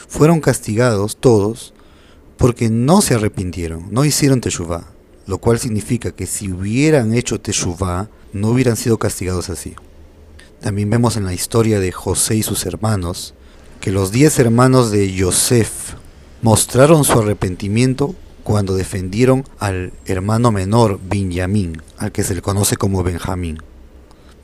fueron 0.08 0.40
castigados 0.40 1.16
todos 1.16 1.74
porque 2.36 2.70
no 2.70 3.02
se 3.02 3.14
arrepintieron, 3.14 3.88
no 3.90 4.04
hicieron 4.04 4.40
teshuvah, 4.40 4.84
lo 5.26 5.38
cual 5.38 5.58
significa 5.58 6.12
que 6.12 6.26
si 6.26 6.50
hubieran 6.50 7.14
hecho 7.14 7.40
teshuvah, 7.40 8.08
no 8.32 8.48
hubieran 8.48 8.76
sido 8.76 8.98
castigados 8.98 9.50
así. 9.50 9.74
También 10.60 10.90
vemos 10.90 11.16
en 11.16 11.24
la 11.24 11.34
historia 11.34 11.80
de 11.80 11.92
José 11.92 12.36
y 12.36 12.42
sus 12.42 12.66
hermanos 12.66 13.34
que 13.80 13.92
los 13.92 14.10
diez 14.10 14.38
hermanos 14.38 14.90
de 14.90 15.12
Yosef 15.12 15.94
mostraron 16.42 17.04
su 17.04 17.18
arrepentimiento 17.18 18.14
cuando 18.42 18.74
defendieron 18.74 19.44
al 19.58 19.92
hermano 20.06 20.50
menor 20.50 20.98
Benjamín, 21.02 21.82
al 21.98 22.12
que 22.12 22.24
se 22.24 22.34
le 22.34 22.42
conoce 22.42 22.76
como 22.76 23.02
Benjamín. 23.02 23.58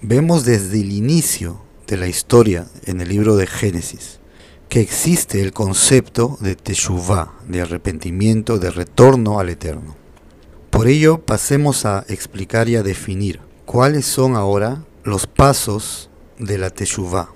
Vemos 0.07 0.45
desde 0.45 0.83
el 0.83 0.93
inicio 0.93 1.63
de 1.87 1.97
la 1.97 2.07
historia 2.07 2.67
en 2.85 3.01
el 3.01 3.09
libro 3.09 3.37
de 3.37 3.47
Génesis 3.47 4.21
que 4.69 4.83
existe 4.83 5.41
el 5.41 5.55
concepto 5.55 6.37
de 6.43 6.57
teshuvah, 6.57 7.33
de 7.49 7.63
arrepentimiento, 7.63 8.59
de 8.59 8.71
retorno 8.71 9.41
al 9.41 9.49
eterno. 9.49 9.97
Por 10.69 10.89
ello, 10.89 11.25
pasemos 11.25 11.87
a 11.87 12.05
explicar 12.07 12.69
y 12.69 12.77
a 12.77 12.83
definir 12.83 13.41
cuáles 13.65 14.05
son 14.05 14.37
ahora 14.37 14.85
los 15.05 15.27
pasos 15.27 16.11
de 16.39 16.59
la 16.59 16.69
teshuvah. 16.69 17.31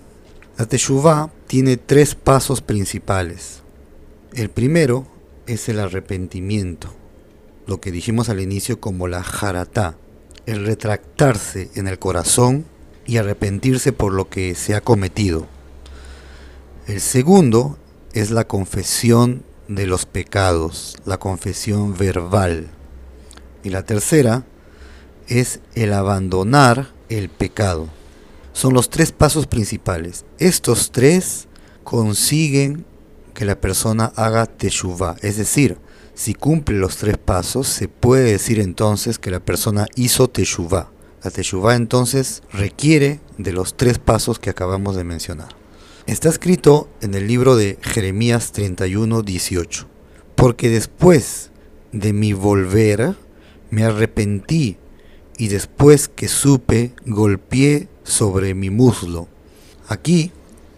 La 0.59 0.67
teshuvah 0.67 1.33
tiene 1.47 1.79
tres 1.79 2.15
pasos 2.15 2.61
principales. 2.61 3.63
El 4.35 4.51
primero 4.51 5.07
es 5.47 5.71
el 5.71 5.81
arrepentimiento, 5.81 6.95
lo 7.67 7.81
que 7.81 7.93
dijimos 7.93 8.29
al 8.29 8.41
inicio 8.41 8.79
como 8.79 9.09
la 9.09 9.23
jaratá, 9.23 9.97
el 10.49 10.64
retractarse 10.64 11.69
en 11.75 11.88
el 11.88 11.99
corazón 11.99 12.64
y 13.07 13.19
arrepentirse 13.19 13.93
por 13.93 14.14
lo 14.14 14.31
que 14.31 14.55
se 14.55 14.75
ha 14.75 14.81
cometido. 14.81 15.47
El 16.87 17.02
segundo 17.02 17.76
es 18.14 18.31
la 18.31 18.49
confesión 18.49 19.43
de 19.69 19.87
los 19.87 20.07
pecados, 20.07 20.97
la 21.05 21.19
confesión 21.19 21.99
verbal. 21.99 22.69
Y 23.62 23.69
la 23.69 23.83
tercera 23.85 24.47
es 25.26 25.61
el 25.75 25.93
abandonar 25.93 26.93
el 27.11 27.28
pecado. 27.28 27.88
Son 28.55 28.73
los 28.73 28.88
tres 28.88 29.12
pasos 29.12 29.47
principales. 29.47 30.25
Estos 30.38 30.93
tres 30.93 31.47
consiguen 31.85 32.87
que 33.35 33.45
la 33.45 33.61
persona 33.61 34.14
haga 34.17 34.47
teshuvah, 34.47 35.17
es 35.21 35.37
decir, 35.37 35.76
si 36.19 36.35
cumple 36.35 36.77
los 36.77 36.97
tres 36.97 37.17
pasos, 37.17 37.69
se 37.69 37.87
puede 37.87 38.33
decir 38.33 38.59
entonces 38.59 39.21
que 39.21 39.31
la 39.31 39.39
persona 39.39 39.87
hizo 39.95 40.27
teshuvah. 40.27 40.91
La 41.23 41.31
teshuvah 41.31 41.77
entonces 41.77 42.43
requiere 42.53 43.21
de 43.37 43.53
los 43.53 43.77
tres 43.77 44.01
pasos 44.01 44.41
que 44.41 44.51
acabamos 44.51 44.97
de 44.97 45.05
mencionar. 45.05 45.51
Está 46.07 46.29
escrito 46.29 46.89
en 47.03 47.15
el 47.15 47.29
libro 47.29 47.55
de 47.55 47.79
Jeremías 47.83 48.51
31, 48.51 49.23
18. 49.23 49.87
Porque 50.35 50.71
después 50.71 51.51
de 51.93 52.13
mi 52.13 52.33
volver, 52.33 53.15
me 53.71 53.85
arrepentí 53.85 54.77
y 55.37 55.47
después 55.47 56.09
que 56.09 56.27
supe, 56.27 56.95
golpeé 57.07 57.89
sobre 58.03 58.55
mi 58.55 58.71
muslo. 58.71 59.29
Aquí 59.87 60.33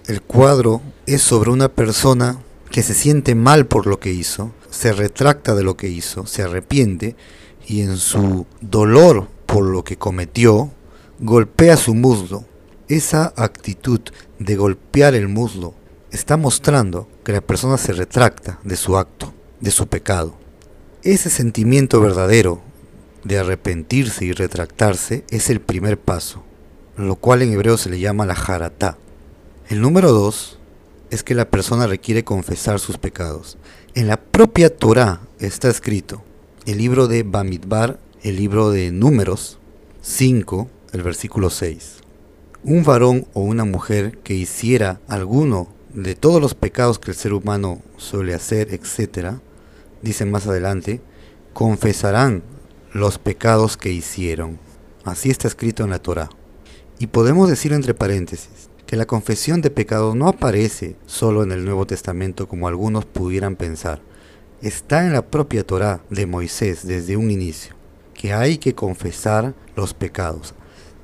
el 0.07 0.21
cuadro 0.21 0.83
es 1.07 1.23
sobre 1.23 1.51
una 1.51 1.71
persona 1.71 2.43
que 2.71 2.83
se 2.83 2.95
siente 2.95 3.35
mal 3.35 3.67
por 3.67 3.87
lo 3.87 3.99
que 3.99 4.13
hizo, 4.13 4.53
se 4.71 4.93
retracta 4.93 5.55
de 5.55 5.65
lo 5.65 5.77
que 5.77 5.89
hizo, 5.89 6.27
se 6.27 6.43
arrepiente 6.43 7.17
y 7.67 7.83
en 7.83 7.97
su 7.97 8.47
dolor 8.61 9.29
por 9.47 9.65
lo 9.65 9.83
que 9.83 9.97
cometió, 9.97 10.71
golpea 11.19 11.77
su 11.77 11.95
muslo. 11.95 12.45
Esa 12.89 13.33
actitud 13.37 14.01
de 14.39 14.57
golpear 14.57 15.15
el 15.15 15.29
muslo 15.29 15.75
está 16.11 16.37
mostrando 16.37 17.09
que 17.25 17.33
la 17.33 17.41
persona 17.41 17.77
se 17.77 17.93
retracta 17.93 18.59
de 18.65 18.77
su 18.77 18.97
acto, 18.97 19.33
de 19.61 19.71
su 19.71 19.87
pecado. 19.89 20.35
Ese 21.03 21.31
sentimiento 21.31 22.01
verdadero 22.01 22.61
de 23.25 23.39
arrepentirse 23.39 24.25
y 24.25 24.33
retractarse 24.33 25.25
es 25.31 25.51
el 25.51 25.61
primer 25.61 25.99
paso, 25.99 26.43
lo 26.97 27.17
cual 27.17 27.43
en 27.43 27.53
hebreo 27.53 27.77
se 27.79 27.91
le 27.91 28.01
llama 28.01 28.27
la 28.27 28.35
jaratá. 28.35 28.97
El 29.69 29.81
número 29.81 30.13
dos 30.13 30.60
es 31.11 31.23
que 31.23 31.35
la 31.35 31.51
persona 31.51 31.87
requiere 31.87 32.25
confesar 32.25 32.79
sus 32.79 32.99
pecados. 32.99 33.59
En 33.95 34.07
la 34.07 34.17
propia 34.17 34.75
Torah 34.75 35.21
está 35.39 35.69
escrito, 35.69 36.23
el 36.67 36.79
libro 36.79 37.09
de 37.09 37.25
Bamidbar, 37.25 37.99
el 38.23 38.37
libro 38.37 38.71
de 38.71 38.93
Números 38.93 39.59
5, 40.03 40.69
el 40.93 41.03
versículo 41.03 41.51
6. 41.51 41.97
Un 42.63 42.85
varón 42.85 43.27
o 43.33 43.41
una 43.41 43.65
mujer 43.65 44.19
que 44.19 44.35
hiciera 44.35 45.01
alguno 45.09 45.69
de 45.93 46.15
todos 46.15 46.41
los 46.41 46.55
pecados 46.55 46.99
que 46.99 47.11
el 47.11 47.17
ser 47.17 47.33
humano 47.33 47.81
suele 47.97 48.35
hacer, 48.35 48.73
etc., 48.73 49.35
dice 50.03 50.25
más 50.25 50.47
adelante, 50.47 51.01
confesarán 51.53 52.43
los 52.93 53.19
pecados 53.19 53.77
que 53.77 53.91
hicieron. 53.91 54.59
Así 55.05 55.31
está 55.31 55.49
escrito 55.49 55.85
en 55.85 55.91
la 55.91 55.99
Torah. 55.99 56.31
Y 56.99 57.09
podemos 57.09 57.49
decir 57.49 57.73
entre 57.73 57.95
paréntesis, 57.95 58.70
que 58.91 58.97
la 58.97 59.07
confesión 59.07 59.61
de 59.61 59.71
pecados 59.71 60.17
no 60.17 60.27
aparece 60.27 60.97
solo 61.07 61.45
en 61.45 61.53
el 61.53 61.65
Nuevo 61.65 61.87
Testamento 61.87 62.49
como 62.49 62.67
algunos 62.67 63.05
pudieran 63.05 63.55
pensar. 63.55 64.03
Está 64.63 65.07
en 65.07 65.13
la 65.13 65.25
propia 65.25 65.65
Torá 65.65 66.03
de 66.11 66.27
Moisés 66.27 66.85
desde 66.85 67.17
un 67.17 67.31
inicio, 67.31 67.77
que 68.15 68.33
hay 68.33 68.59
que 68.59 68.75
confesar 68.75 69.55
los 69.77 69.95
pecados. 69.95 70.55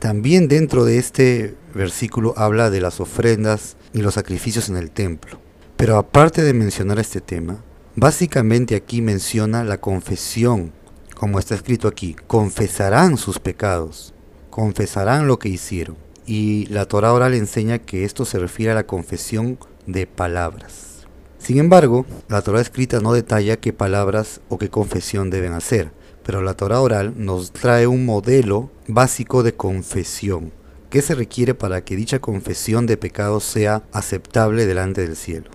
También 0.01 0.49
dentro 0.49 0.85
de 0.85 0.99
este 0.99 1.55
versículo 1.75 2.35
habla 2.37 2.71
de 2.71 2.81
las 2.81 2.99
ofrendas 2.99 3.77
y 3.93 4.01
los 4.01 4.15
sacrificios 4.15 4.69
en 4.69 4.79
el 4.79 4.91
templo. 4.91 5.39
Pero 5.77 5.97
aparte 5.97 6.43
de 6.43 6.55
mencionar 6.55 6.99
este 6.99 7.21
tema, 7.21 7.63
básicamente 7.95 8.75
aquí 8.75 9.01
menciona 9.01 9.63
la 9.63 9.81
confesión, 9.81 10.73
como 11.15 11.39
está 11.39 11.55
escrito 11.55 11.87
aquí, 11.87 12.17
confesarán 12.27 13.17
sus 13.17 13.39
pecados, 13.39 14.13
confesarán 14.51 15.29
lo 15.29 15.39
que 15.39 15.51
hicieron 15.51 16.05
y 16.27 16.67
la 16.67 16.87
Torah 16.87 17.13
oral 17.13 17.35
enseña 17.35 17.79
que 17.79 18.05
esto 18.05 18.25
se 18.25 18.39
refiere 18.39 18.73
a 18.73 18.75
la 18.75 18.87
confesión 18.87 19.59
de 19.87 20.07
palabras. 20.07 21.07
Sin 21.39 21.59
embargo, 21.59 22.05
la 22.29 22.43
Torah 22.43 22.61
escrita 22.61 23.01
no 23.01 23.13
detalla 23.13 23.59
qué 23.59 23.73
palabras 23.73 24.41
o 24.49 24.59
qué 24.59 24.69
confesión 24.69 25.31
deben 25.31 25.53
hacer, 25.53 25.93
pero 26.25 26.43
la 26.43 26.55
Torah 26.55 26.81
oral 26.81 27.15
nos 27.17 27.53
trae 27.53 27.87
un 27.87 28.05
modelo 28.05 28.71
básico 28.89 29.45
de 29.45 29.55
confesión. 29.55 30.53
¿Qué 30.91 31.03
se 31.03 31.15
requiere 31.15 31.55
para 31.55 31.85
que 31.85 31.95
dicha 31.95 32.19
confesión 32.19 32.87
de 32.87 32.97
pecado 32.97 33.39
sea 33.39 33.85
aceptable 33.93 34.67
delante 34.67 35.03
del 35.03 35.15
cielo? 35.15 35.51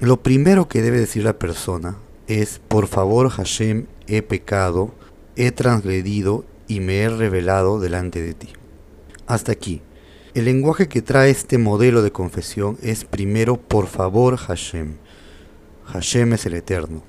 Lo 0.00 0.22
primero 0.22 0.66
que 0.66 0.82
debe 0.82 0.98
decir 0.98 1.24
la 1.24 1.38
persona 1.38 1.98
es, 2.26 2.60
por 2.68 2.86
favor 2.86 3.28
Hashem, 3.28 3.86
he 4.06 4.22
pecado, 4.22 4.94
he 5.36 5.50
transgredido 5.50 6.44
y 6.68 6.80
me 6.80 7.02
he 7.02 7.08
revelado 7.10 7.80
delante 7.80 8.22
de 8.22 8.34
ti. 8.34 8.48
Hasta 9.26 9.52
aquí. 9.52 9.82
El 10.34 10.46
lenguaje 10.46 10.88
que 10.88 11.00
trae 11.00 11.30
este 11.30 11.58
modelo 11.58 12.02
de 12.02 12.10
confesión 12.10 12.76
es 12.82 13.04
primero 13.04 13.56
por 13.56 13.86
favor 13.86 14.36
Hashem. 14.36 14.96
Hashem 15.84 16.32
es 16.32 16.44
el 16.44 16.54
Eterno. 16.54 17.04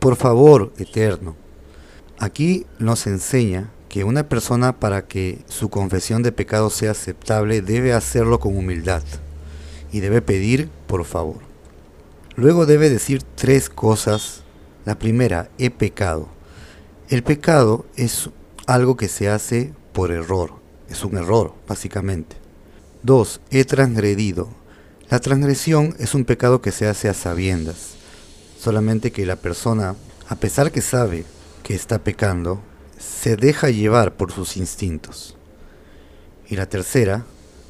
Por 0.00 0.16
favor, 0.16 0.72
Eterno. 0.76 1.36
Aquí 2.18 2.66
nos 2.80 3.06
enseña 3.06 3.70
que 3.88 4.02
una 4.02 4.28
persona 4.28 4.80
para 4.80 5.06
que 5.06 5.38
su 5.46 5.68
confesión 5.68 6.24
de 6.24 6.32
pecado 6.32 6.68
sea 6.68 6.90
aceptable 6.90 7.62
debe 7.62 7.92
hacerlo 7.92 8.40
con 8.40 8.56
humildad 8.56 9.04
y 9.92 10.00
debe 10.00 10.20
pedir 10.20 10.68
por 10.88 11.04
favor. 11.04 11.38
Luego 12.34 12.66
debe 12.66 12.90
decir 12.90 13.22
tres 13.36 13.70
cosas. 13.70 14.42
La 14.84 14.98
primera, 14.98 15.50
he 15.58 15.70
pecado. 15.70 16.26
El 17.10 17.22
pecado 17.22 17.86
es 17.94 18.28
algo 18.66 18.96
que 18.96 19.06
se 19.06 19.28
hace 19.28 19.72
por 19.92 20.10
error, 20.10 20.54
es 20.90 21.04
un 21.04 21.16
error, 21.16 21.54
básicamente. 21.68 22.45
Dos, 23.06 23.40
he 23.52 23.64
transgredido. 23.64 24.48
La 25.10 25.20
transgresión 25.20 25.94
es 26.00 26.16
un 26.16 26.24
pecado 26.24 26.60
que 26.60 26.72
se 26.72 26.88
hace 26.88 27.08
a 27.08 27.14
sabiendas, 27.14 27.94
solamente 28.58 29.12
que 29.12 29.24
la 29.24 29.36
persona, 29.36 29.94
a 30.28 30.34
pesar 30.34 30.72
que 30.72 30.80
sabe 30.80 31.24
que 31.62 31.76
está 31.76 32.00
pecando, 32.00 32.60
se 32.98 33.36
deja 33.36 33.70
llevar 33.70 34.16
por 34.16 34.32
sus 34.32 34.56
instintos. 34.56 35.36
Y 36.48 36.56
la 36.56 36.66
tercera, 36.66 37.24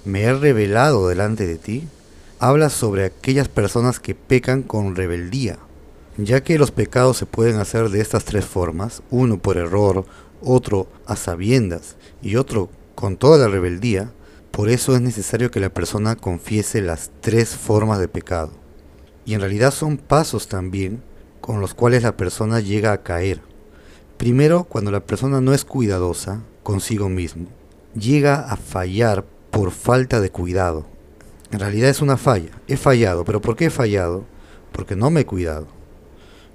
me 0.07 0.23
he 0.23 0.33
revelado 0.33 1.07
delante 1.07 1.47
de 1.47 1.59
ti, 1.59 1.87
habla 2.38 2.71
sobre 2.71 3.05
aquellas 3.05 3.49
personas 3.49 4.00
que 4.00 4.14
pecan 4.14 4.62
con 4.62 4.97
rebeldía, 4.97 5.59
ya 6.16 6.43
que 6.43 6.59
los 6.59 6.71
pecados 6.71 7.19
se 7.19 7.26
pueden 7.26 7.57
hacer 7.57 7.90
de 7.90 8.00
estas 8.00 8.25
tres 8.25 8.47
formas, 8.47 9.02
uno 9.11 9.37
por 9.37 9.59
error, 9.59 10.07
otro 10.40 10.88
a 11.05 11.14
sabiendas 11.14 11.97
y 12.23 12.37
otro 12.37 12.71
con 12.95 13.19
toda 13.19 13.37
la 13.37 13.49
rebeldía, 13.49 14.12
por 14.57 14.71
eso 14.71 14.97
es 14.97 15.03
necesario 15.03 15.51
que 15.51 15.61
la 15.61 15.69
persona 15.69 16.17
confiese 16.17 16.81
las 16.81 17.11
tres 17.21 17.51
formas 17.51 17.99
de 17.99 18.09
pecado. 18.09 18.53
Y 19.27 19.35
en 19.35 19.41
realidad 19.41 19.71
son 19.71 19.99
pasos 19.99 20.49
también 20.49 21.03
con 21.43 21.61
los 21.61 21.75
cuales 21.75 22.05
la 22.05 22.17
persona 22.17 22.61
llega 22.61 22.93
a 22.93 23.03
caer. 23.03 23.43
Primero, 24.17 24.65
cuando 24.65 24.91
la 24.91 25.01
persona 25.05 25.43
no 25.43 25.53
es 25.53 25.67
cuidadosa 25.67 26.41
consigo 26.63 27.11
mismo, 27.11 27.49
llega 27.95 28.51
a 28.51 28.57
fallar 28.57 29.27
por 29.51 29.73
falta 29.73 30.23
de 30.23 30.31
cuidado. 30.31 30.87
En 31.51 31.61
realidad 31.61 31.91
es 31.91 32.01
una 32.01 32.17
falla. 32.17 32.53
He 32.67 32.79
fallado, 32.79 33.27
pero 33.27 33.43
¿por 33.43 33.57
qué 33.57 33.67
he 33.67 33.71
fallado? 33.71 34.25
Porque 34.73 34.97
no 34.97 35.11
me 35.11 35.21
he 35.21 35.27
cuidado. 35.27 35.67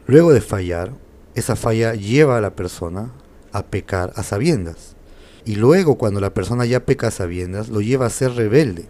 Luego 0.07 0.33
de 0.33 0.41
fallar, 0.41 0.91
esa 1.35 1.55
falla 1.55 1.93
lleva 1.93 2.39
a 2.39 2.41
la 2.41 2.55
persona 2.55 3.11
a 3.51 3.67
pecar 3.67 4.11
a 4.15 4.23
sabiendas. 4.23 4.90
Y 5.45 5.55
luego 5.55 5.97
cuando 5.97 6.21
la 6.21 6.33
persona 6.33 6.65
ya 6.65 6.85
peca 6.85 7.11
sabiendas, 7.11 7.69
lo 7.69 7.81
lleva 7.81 8.05
a 8.05 8.11
ser 8.11 8.33
rebelde. 8.33 8.85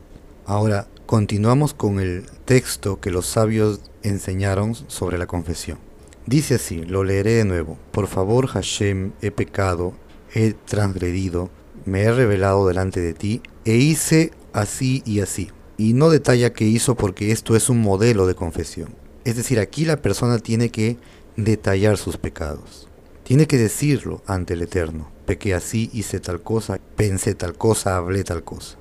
Ahora, 0.45 0.87
continuamos 1.05 1.73
con 1.73 1.99
el 1.99 2.23
texto 2.45 2.99
que 2.99 3.11
los 3.11 3.25
sabios 3.25 3.79
enseñaron 4.03 4.75
sobre 4.87 5.17
la 5.17 5.27
confesión. 5.27 5.77
Dice 6.25 6.55
así, 6.55 6.83
lo 6.83 7.03
leeré 7.03 7.35
de 7.35 7.45
nuevo. 7.45 7.77
Por 7.91 8.07
favor, 8.07 8.47
Hashem, 8.47 9.11
he 9.21 9.31
pecado, 9.31 9.93
he 10.33 10.53
transgredido, 10.53 11.49
me 11.85 12.01
he 12.01 12.11
revelado 12.11 12.67
delante 12.67 12.99
de 12.99 13.13
ti, 13.13 13.41
e 13.65 13.75
hice 13.75 14.31
así 14.53 15.01
y 15.05 15.21
así. 15.21 15.51
Y 15.77 15.93
no 15.93 16.09
detalla 16.09 16.53
qué 16.53 16.65
hizo 16.65 16.95
porque 16.95 17.31
esto 17.31 17.55
es 17.55 17.69
un 17.69 17.81
modelo 17.81 18.27
de 18.27 18.35
confesión. 18.35 18.93
Es 19.23 19.35
decir, 19.35 19.59
aquí 19.59 19.85
la 19.85 20.01
persona 20.01 20.39
tiene 20.39 20.69
que 20.69 20.97
detallar 21.37 21.97
sus 21.97 22.17
pecados. 22.17 22.87
Tiene 23.31 23.47
que 23.47 23.57
decirlo 23.57 24.21
ante 24.27 24.55
el 24.55 24.61
Eterno. 24.61 25.09
Pequé 25.25 25.53
así, 25.53 25.89
hice 25.93 26.19
tal 26.19 26.41
cosa, 26.41 26.81
pensé 26.97 27.33
tal 27.33 27.53
cosa, 27.53 27.95
hablé 27.95 28.25
tal 28.25 28.43
cosa. 28.43 28.75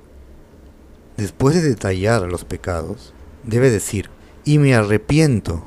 Después 1.15 1.55
de 1.55 1.61
detallar 1.61 2.23
los 2.23 2.43
pecados, 2.43 3.13
debe 3.45 3.69
decir, 3.69 4.09
y 4.43 4.57
me 4.57 4.75
arrepiento, 4.75 5.63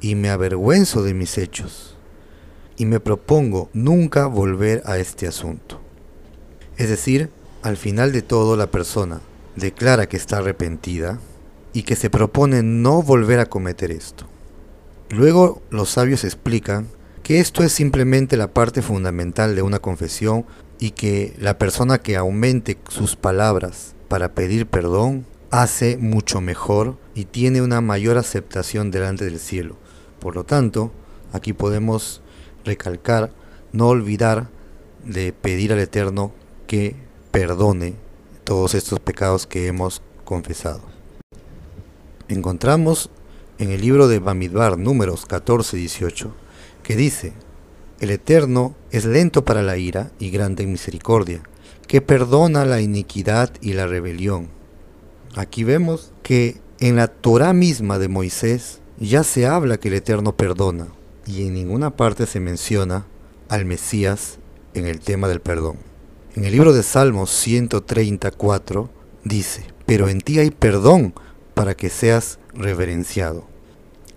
y 0.00 0.14
me 0.14 0.30
avergüenzo 0.30 1.02
de 1.02 1.14
mis 1.14 1.36
hechos, 1.36 1.96
y 2.76 2.86
me 2.86 3.00
propongo 3.00 3.70
nunca 3.72 4.26
volver 4.26 4.84
a 4.86 4.98
este 4.98 5.26
asunto. 5.26 5.80
Es 6.76 6.90
decir, 6.90 7.28
al 7.62 7.76
final 7.76 8.12
de 8.12 8.22
todo 8.22 8.56
la 8.56 8.70
persona 8.70 9.20
declara 9.56 10.06
que 10.06 10.16
está 10.16 10.38
arrepentida 10.38 11.18
y 11.72 11.82
que 11.82 11.96
se 11.96 12.08
propone 12.08 12.62
no 12.62 13.02
volver 13.02 13.40
a 13.40 13.46
cometer 13.46 13.90
esto. 13.90 14.28
Luego 15.10 15.60
los 15.70 15.90
sabios 15.90 16.22
explican 16.22 16.86
que 17.22 17.38
esto 17.38 17.62
es 17.62 17.72
simplemente 17.72 18.36
la 18.36 18.48
parte 18.48 18.82
fundamental 18.82 19.54
de 19.54 19.62
una 19.62 19.78
confesión 19.78 20.44
y 20.78 20.90
que 20.90 21.34
la 21.38 21.58
persona 21.58 21.98
que 21.98 22.16
aumente 22.16 22.76
sus 22.88 23.14
palabras 23.14 23.94
para 24.08 24.34
pedir 24.34 24.66
perdón 24.66 25.24
hace 25.50 25.96
mucho 25.96 26.40
mejor 26.40 26.96
y 27.14 27.26
tiene 27.26 27.62
una 27.62 27.80
mayor 27.80 28.18
aceptación 28.18 28.90
delante 28.90 29.24
del 29.24 29.38
cielo. 29.38 29.76
Por 30.18 30.34
lo 30.34 30.44
tanto, 30.44 30.92
aquí 31.32 31.52
podemos 31.52 32.22
recalcar, 32.64 33.30
no 33.72 33.88
olvidar 33.88 34.48
de 35.04 35.32
pedir 35.32 35.72
al 35.72 35.78
Eterno 35.78 36.32
que 36.66 36.96
perdone 37.30 37.94
todos 38.44 38.74
estos 38.74 38.98
pecados 38.98 39.46
que 39.46 39.66
hemos 39.66 40.02
confesado. 40.24 40.80
Encontramos 42.28 43.10
en 43.58 43.70
el 43.70 43.80
libro 43.80 44.08
de 44.08 44.18
Bamidbar 44.18 44.78
números 44.78 45.28
14-18 45.28 46.30
que 46.82 46.96
dice, 46.96 47.32
el 48.00 48.10
Eterno 48.10 48.74
es 48.90 49.04
lento 49.04 49.44
para 49.44 49.62
la 49.62 49.76
ira 49.76 50.10
y 50.18 50.30
grande 50.30 50.64
en 50.64 50.72
misericordia, 50.72 51.42
que 51.86 52.00
perdona 52.00 52.64
la 52.64 52.80
iniquidad 52.80 53.52
y 53.60 53.74
la 53.74 53.86
rebelión. 53.86 54.48
Aquí 55.34 55.64
vemos 55.64 56.12
que 56.22 56.60
en 56.80 56.96
la 56.96 57.08
Torah 57.08 57.52
misma 57.52 57.98
de 57.98 58.08
Moisés 58.08 58.80
ya 58.98 59.24
se 59.24 59.46
habla 59.46 59.78
que 59.78 59.88
el 59.88 59.94
Eterno 59.94 60.36
perdona, 60.36 60.88
y 61.26 61.46
en 61.46 61.54
ninguna 61.54 61.96
parte 61.96 62.26
se 62.26 62.40
menciona 62.40 63.06
al 63.48 63.64
Mesías 63.64 64.38
en 64.74 64.86
el 64.86 65.00
tema 65.00 65.28
del 65.28 65.40
perdón. 65.40 65.76
En 66.34 66.44
el 66.44 66.52
libro 66.52 66.72
de 66.72 66.82
Salmos 66.82 67.30
134 67.30 68.90
dice, 69.24 69.64
pero 69.86 70.08
en 70.08 70.20
ti 70.20 70.38
hay 70.38 70.50
perdón 70.50 71.14
para 71.54 71.74
que 71.74 71.90
seas 71.90 72.38
reverenciado. 72.54 73.46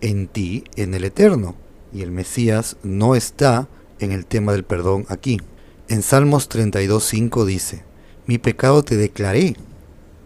En 0.01 0.27
ti, 0.27 0.63
en 0.75 0.93
el 0.93 1.03
Eterno, 1.03 1.55
y 1.95 2.01
el 2.01 2.11
Mesías 2.11 2.75
no 2.83 3.15
está 3.15 3.69
en 3.99 4.11
el 4.11 4.25
tema 4.25 4.51
del 4.51 4.65
perdón 4.65 5.05
aquí. 5.07 5.39
En 5.87 6.01
Salmos 6.01 6.49
32.5 6.49 7.45
dice, 7.45 7.85
mi 8.25 8.37
pecado 8.37 8.83
te 8.83 8.97
declaré 8.97 9.55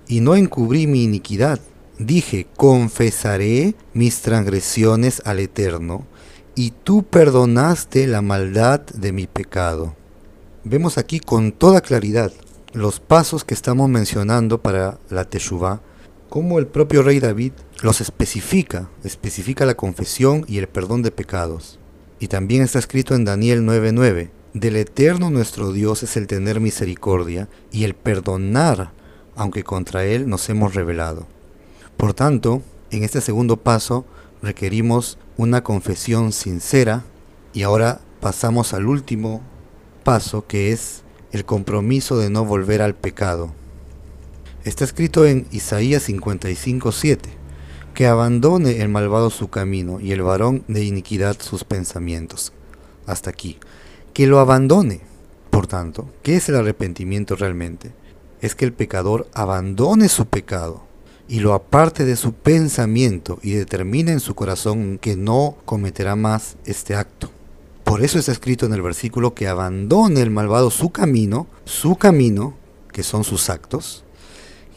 y 0.07 0.21
no 0.21 0.35
encubrí 0.35 0.87
mi 0.87 1.03
iniquidad. 1.03 1.59
Dije, 1.99 2.47
confesaré 2.57 3.75
mis 3.93 4.21
transgresiones 4.21 5.21
al 5.25 5.39
Eterno, 5.39 6.07
y 6.55 6.71
tú 6.71 7.03
perdonaste 7.03 8.07
la 8.07 8.21
maldad 8.21 8.81
de 8.81 9.11
mi 9.11 9.27
pecado. 9.27 9.95
Vemos 10.63 10.97
aquí 10.97 11.19
con 11.19 11.51
toda 11.51 11.81
claridad 11.81 12.31
los 12.73 12.99
pasos 12.99 13.43
que 13.43 13.53
estamos 13.53 13.89
mencionando 13.89 14.61
para 14.61 14.97
la 15.09 15.25
Teshuvah 15.25 15.81
como 16.29 16.59
el 16.59 16.67
propio 16.67 17.01
rey 17.01 17.19
David 17.19 17.53
los 17.81 18.01
especifica, 18.01 18.89
especifica 19.03 19.65
la 19.65 19.75
confesión 19.75 20.45
y 20.47 20.59
el 20.59 20.67
perdón 20.67 21.01
de 21.01 21.11
pecados. 21.11 21.79
Y 22.19 22.27
también 22.27 22.61
está 22.61 22.79
escrito 22.79 23.15
en 23.15 23.25
Daniel 23.25 23.63
9:9, 23.65 24.29
del 24.53 24.75
eterno 24.75 25.29
nuestro 25.29 25.73
Dios 25.73 26.03
es 26.03 26.17
el 26.17 26.27
tener 26.27 26.59
misericordia 26.59 27.49
y 27.71 27.83
el 27.83 27.95
perdonar, 27.95 28.91
aunque 29.35 29.63
contra 29.63 30.05
él 30.05 30.27
nos 30.29 30.49
hemos 30.49 30.75
rebelado. 30.75 31.27
Por 31.97 32.13
tanto, 32.13 32.61
en 32.91 33.03
este 33.03 33.21
segundo 33.21 33.57
paso 33.57 34.05
requerimos 34.41 35.17
una 35.37 35.63
confesión 35.63 36.31
sincera 36.31 37.03
y 37.53 37.63
ahora 37.63 38.01
pasamos 38.21 38.73
al 38.73 38.85
último 38.87 39.41
paso 40.03 40.45
que 40.47 40.71
es 40.71 41.03
el 41.31 41.45
compromiso 41.45 42.17
de 42.17 42.29
no 42.29 42.45
volver 42.45 42.81
al 42.81 42.95
pecado. 42.95 43.53
Está 44.65 44.83
escrito 44.83 45.25
en 45.25 45.47
Isaías 45.51 46.03
55:7, 46.09 47.29
que 47.93 48.07
abandone 48.07 48.81
el 48.81 48.89
malvado 48.89 49.29
su 49.29 49.49
camino 49.49 50.01
y 50.01 50.11
el 50.11 50.21
varón 50.21 50.65
de 50.67 50.83
iniquidad 50.83 51.37
sus 51.39 51.63
pensamientos. 51.63 52.51
Hasta 53.05 53.29
aquí. 53.29 53.57
Que 54.13 54.27
lo 54.27 54.39
abandone. 54.39 54.99
Por 55.49 55.65
tanto, 55.65 56.09
¿qué 56.23 56.35
es 56.35 56.49
el 56.49 56.57
arrepentimiento 56.57 57.37
realmente? 57.37 57.93
Es 58.41 58.53
que 58.53 58.65
el 58.65 58.73
pecador 58.73 59.29
abandone 59.33 60.09
su 60.09 60.25
pecado 60.25 60.83
y 61.29 61.39
lo 61.39 61.53
aparte 61.53 62.03
de 62.03 62.17
su 62.17 62.33
pensamiento 62.33 63.39
y 63.41 63.51
determine 63.51 64.11
en 64.11 64.19
su 64.19 64.35
corazón 64.35 64.97
que 64.97 65.15
no 65.15 65.55
cometerá 65.63 66.17
más 66.17 66.57
este 66.65 66.95
acto. 66.95 67.31
Por 67.85 68.03
eso 68.03 68.19
está 68.19 68.33
escrito 68.33 68.65
en 68.65 68.73
el 68.73 68.81
versículo 68.81 69.33
que 69.33 69.47
abandone 69.47 70.21
el 70.21 70.31
malvado 70.31 70.69
su 70.69 70.89
camino, 70.89 71.47
su 71.63 71.95
camino, 71.95 72.55
que 72.91 73.03
son 73.03 73.23
sus 73.23 73.49
actos, 73.49 74.03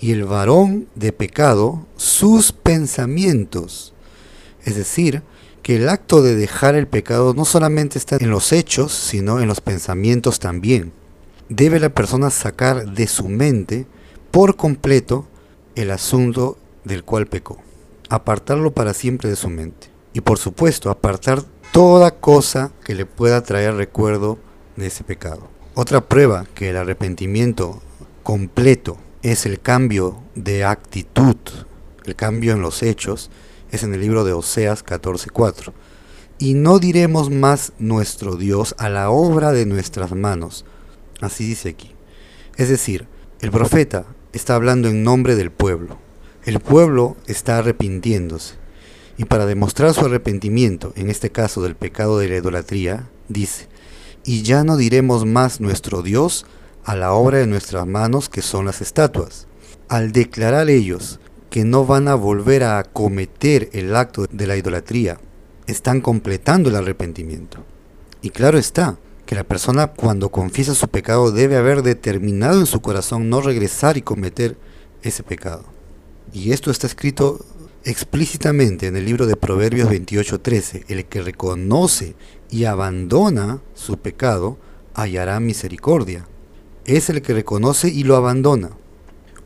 y 0.03 0.11
el 0.11 0.25
varón 0.25 0.89
de 0.97 1.13
pecado 1.13 1.87
sus 1.97 2.51
pensamientos. 2.53 3.95
Es 4.65 4.75
decir, 4.75 5.23
que 5.63 5.77
el 5.77 5.89
acto 5.89 6.23
de 6.23 6.35
dejar 6.35 6.75
el 6.75 6.89
pecado 6.89 7.35
no 7.35 7.45
solamente 7.45 7.99
está 7.99 8.17
en 8.21 8.31
los 8.31 8.53
hechos, 8.53 8.93
sino 8.93 9.41
en 9.41 9.47
los 9.47 9.61
pensamientos 9.61 10.41
también. 10.41 10.93
Debe 11.49 11.79
la 11.79 11.91
persona 11.91 12.31
sacar 12.31 12.91
de 12.91 13.07
su 13.07 13.29
mente 13.29 13.87
por 14.33 14.57
completo 14.57 15.29
el 15.77 15.93
asunto 15.93 16.59
del 16.83 17.05
cual 17.05 17.29
pecó, 17.29 17.63
apartarlo 18.09 18.73
para 18.73 18.95
siempre 18.95 19.31
de 19.31 19.37
su 19.37 19.49
mente. 19.49 19.89
y 20.15 20.21
por 20.21 20.37
supuesto 20.37 20.91
apartar 20.91 21.43
toda 21.73 22.11
cosa 22.11 22.71
que 22.85 22.95
le 22.95 23.07
pueda 23.07 23.43
traer 23.43 23.77
recuerdo 23.77 24.39
de 24.77 24.89
ese 24.89 25.05
pecado. 25.05 25.49
Otra 25.75 26.03
prueba 26.03 26.45
que 26.55 26.69
el 26.69 26.77
arrepentimiento 26.77 27.81
completo 28.23 28.99
es 29.23 29.47
el 29.47 29.61
cambio 29.61 30.21
de 30.35 30.65
actitud, 30.65 31.37
el 32.05 32.17
cambio 32.17 32.53
en 32.53 32.61
los 32.61 32.83
hechos, 32.83 33.31
es 33.71 33.83
en 33.85 33.95
el 33.95 34.01
libro 34.01 34.25
de 34.25 34.33
Oseas 34.33 34.85
14:4. 34.85 35.73
Y 36.39 36.55
no 36.55 36.81
diremos 36.81 37.31
más 37.31 37.73
nuestro 37.79 38.37
Dios 38.37 38.75
a 38.79 38.89
la 38.89 39.11
obra 39.11 39.53
de 39.53 39.65
nuestras 39.65 40.13
manos. 40.13 40.65
Así 41.21 41.47
dice 41.47 41.69
aquí. 41.69 41.93
Es 42.57 42.69
decir, 42.69 43.07
el 43.41 43.53
profeta 43.53 44.07
está 44.33 44.57
hablando 44.57 44.89
en 44.89 45.05
nombre 45.05 45.37
del 45.37 45.53
pueblo. 45.53 45.99
El 46.45 46.59
pueblo 46.59 47.17
está 47.27 47.59
arrepintiéndose. 47.59 48.57
Y 49.17 49.27
para 49.27 49.47
demostrar 49.47 49.95
su 49.95 50.05
arrepentimiento, 50.05 50.93
en 50.97 51.09
este 51.09 51.31
caso 51.31 51.63
del 51.63 51.77
pecado 51.77 52.19
de 52.19 52.29
la 52.29 52.37
idolatría, 52.39 53.09
dice, 53.29 53.69
y 54.25 54.43
ya 54.43 54.65
no 54.65 54.77
diremos 54.77 55.27
más 55.27 55.61
nuestro 55.61 56.03
Dios 56.03 56.45
a 56.85 56.97
la 56.97 57.13
obra 57.13 57.39
de 57.39 57.47
nuestras 57.47 57.87
manos 57.87 58.29
que 58.29 58.43
son 58.43 58.67
las 58.67 58.81
estatuas. 58.81 59.47
Al 59.89 60.13
declarar 60.13 60.71
ellos 60.71 61.21
que 61.51 61.65
no 61.65 61.85
van 61.85 62.09
a 62.09 62.15
volver 62.15 62.65
a 62.65 62.83
cometer 62.83 63.69
el 63.73 63.95
acto 63.95 64.27
de 64.31 64.47
la 64.47 64.57
idolatría, 64.57 65.19
están 65.67 66.01
completando 66.01 66.71
el 66.71 66.77
arrepentimiento. 66.77 67.59
Y 68.23 68.31
claro 68.31 68.59
está, 68.59 68.99
que 69.27 69.35
la 69.35 69.45
persona 69.45 69.89
cuando 69.89 70.31
confiesa 70.31 70.75
su 70.75 70.89
pecado 70.89 71.31
debe 71.31 71.57
haber 71.57 71.83
determinado 71.83 72.61
en 72.61 72.67
su 72.67 72.81
corazón 72.81 73.31
no 73.31 73.41
regresar 73.41 73.97
y 73.97 74.03
cometer 74.03 74.57
ese 75.03 75.23
pecado. 75.23 75.65
Y 76.33 76.53
esto 76.53 76.71
está 76.71 76.87
escrito 76.87 77.45
explícitamente 77.85 78.87
en 78.87 78.97
el 78.97 79.05
libro 79.05 79.27
de 79.27 79.37
Proverbios 79.37 79.89
28:13, 79.91 80.85
el 80.89 81.05
que 81.07 81.23
reconoce 81.23 82.15
y 82.51 82.65
abandona 82.65 83.61
su 83.75 83.99
pecado 83.99 84.59
hallará 84.95 85.41
misericordia. 85.41 86.27
Es 86.85 87.09
el 87.11 87.23
que 87.23 87.33
reconoce 87.33 87.89
y 87.89 88.03
lo 88.03 88.17
abandona. 88.17 88.71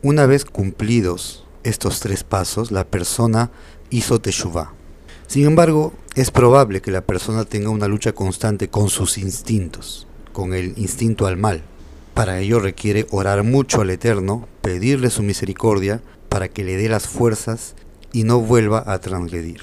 Una 0.03 0.25
vez 0.25 0.47
cumplidos 0.47 1.45
estos 1.65 2.01
tres 2.01 2.25
pasos, 2.25 2.71
la 2.71 2.87
persona 2.87 3.51
hizo 3.91 4.21
teshuvah. 4.23 4.73
Sin 5.27 5.45
embargo, 5.45 5.93
es 6.15 6.31
probable 6.31 6.81
que 6.81 6.91
la 6.91 7.03
persona 7.03 7.45
tenga 7.45 7.69
una 7.69 7.89
lucha 7.89 8.13
constante 8.13 8.69
con 8.69 8.89
sus 8.89 9.19
instintos, 9.19 10.07
con 10.33 10.55
el 10.55 10.73
instinto 10.79 11.27
al 11.27 11.37
mal. 11.37 11.63
Para 12.15 12.41
ello 12.41 12.59
requiere 12.59 13.07
orar 13.11 13.43
mucho 13.43 13.83
al 13.83 13.91
Eterno, 13.91 14.49
pedirle 14.63 15.11
su 15.11 15.23
misericordia 15.23 16.01
para 16.31 16.49
que 16.49 16.65
le 16.65 16.79
dé 16.79 16.89
las 16.89 17.07
fuerzas 17.07 17.75
y 18.15 18.25
no 18.25 18.41
vuelva 18.41 18.83
a 18.87 18.99
transgredir. 19.01 19.61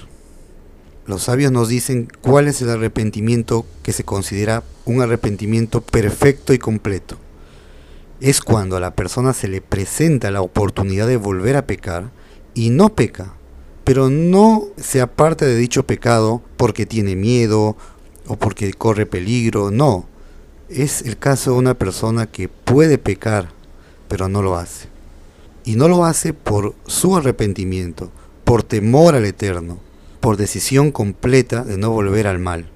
Los 1.06 1.24
sabios 1.24 1.50
nos 1.50 1.68
dicen 1.68 2.08
cuál 2.20 2.46
es 2.46 2.62
el 2.62 2.70
arrepentimiento 2.70 3.66
que 3.82 3.92
se 3.92 4.04
considera 4.04 4.62
un 4.84 5.02
arrepentimiento 5.02 5.80
perfecto 5.80 6.54
y 6.54 6.58
completo. 6.58 7.18
Es 8.20 8.40
cuando 8.40 8.76
a 8.76 8.80
la 8.80 8.94
persona 8.94 9.32
se 9.32 9.48
le 9.48 9.60
presenta 9.60 10.30
la 10.30 10.40
oportunidad 10.40 11.06
de 11.06 11.16
volver 11.16 11.56
a 11.56 11.66
pecar 11.66 12.10
y 12.54 12.70
no 12.70 12.94
peca, 12.94 13.34
pero 13.82 14.08
no 14.08 14.64
se 14.76 15.00
aparta 15.00 15.44
de 15.44 15.56
dicho 15.56 15.84
pecado 15.84 16.40
porque 16.56 16.86
tiene 16.86 17.16
miedo 17.16 17.76
o 18.26 18.36
porque 18.36 18.72
corre 18.72 19.04
peligro, 19.04 19.70
no. 19.70 20.06
Es 20.68 21.02
el 21.02 21.18
caso 21.18 21.52
de 21.52 21.58
una 21.58 21.74
persona 21.74 22.26
que 22.26 22.48
puede 22.48 22.98
pecar, 22.98 23.50
pero 24.08 24.28
no 24.28 24.42
lo 24.42 24.56
hace. 24.56 24.88
Y 25.64 25.76
no 25.76 25.88
lo 25.88 26.04
hace 26.04 26.32
por 26.32 26.74
su 26.86 27.16
arrepentimiento, 27.16 28.10
por 28.44 28.62
temor 28.62 29.14
al 29.14 29.24
Eterno, 29.24 29.78
por 30.20 30.36
decisión 30.36 30.92
completa 30.92 31.64
de 31.64 31.76
no 31.76 31.90
volver 31.90 32.26
al 32.26 32.38
mal. 32.38 32.70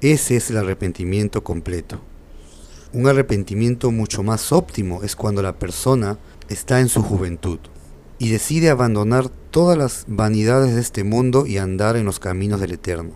Ese 0.00 0.36
es 0.36 0.50
el 0.50 0.56
arrepentimiento 0.56 1.44
completo. 1.44 2.00
Un 2.94 3.08
arrepentimiento 3.08 3.90
mucho 3.90 4.22
más 4.22 4.52
óptimo 4.52 5.02
es 5.02 5.16
cuando 5.16 5.42
la 5.42 5.58
persona 5.58 6.16
está 6.48 6.78
en 6.78 6.88
su 6.88 7.02
juventud 7.02 7.58
y 8.20 8.30
decide 8.30 8.70
abandonar 8.70 9.28
todas 9.50 9.76
las 9.76 10.04
vanidades 10.06 10.76
de 10.76 10.80
este 10.80 11.02
mundo 11.02 11.44
y 11.44 11.58
andar 11.58 11.96
en 11.96 12.04
los 12.04 12.20
caminos 12.20 12.60
del 12.60 12.70
Eterno. 12.70 13.10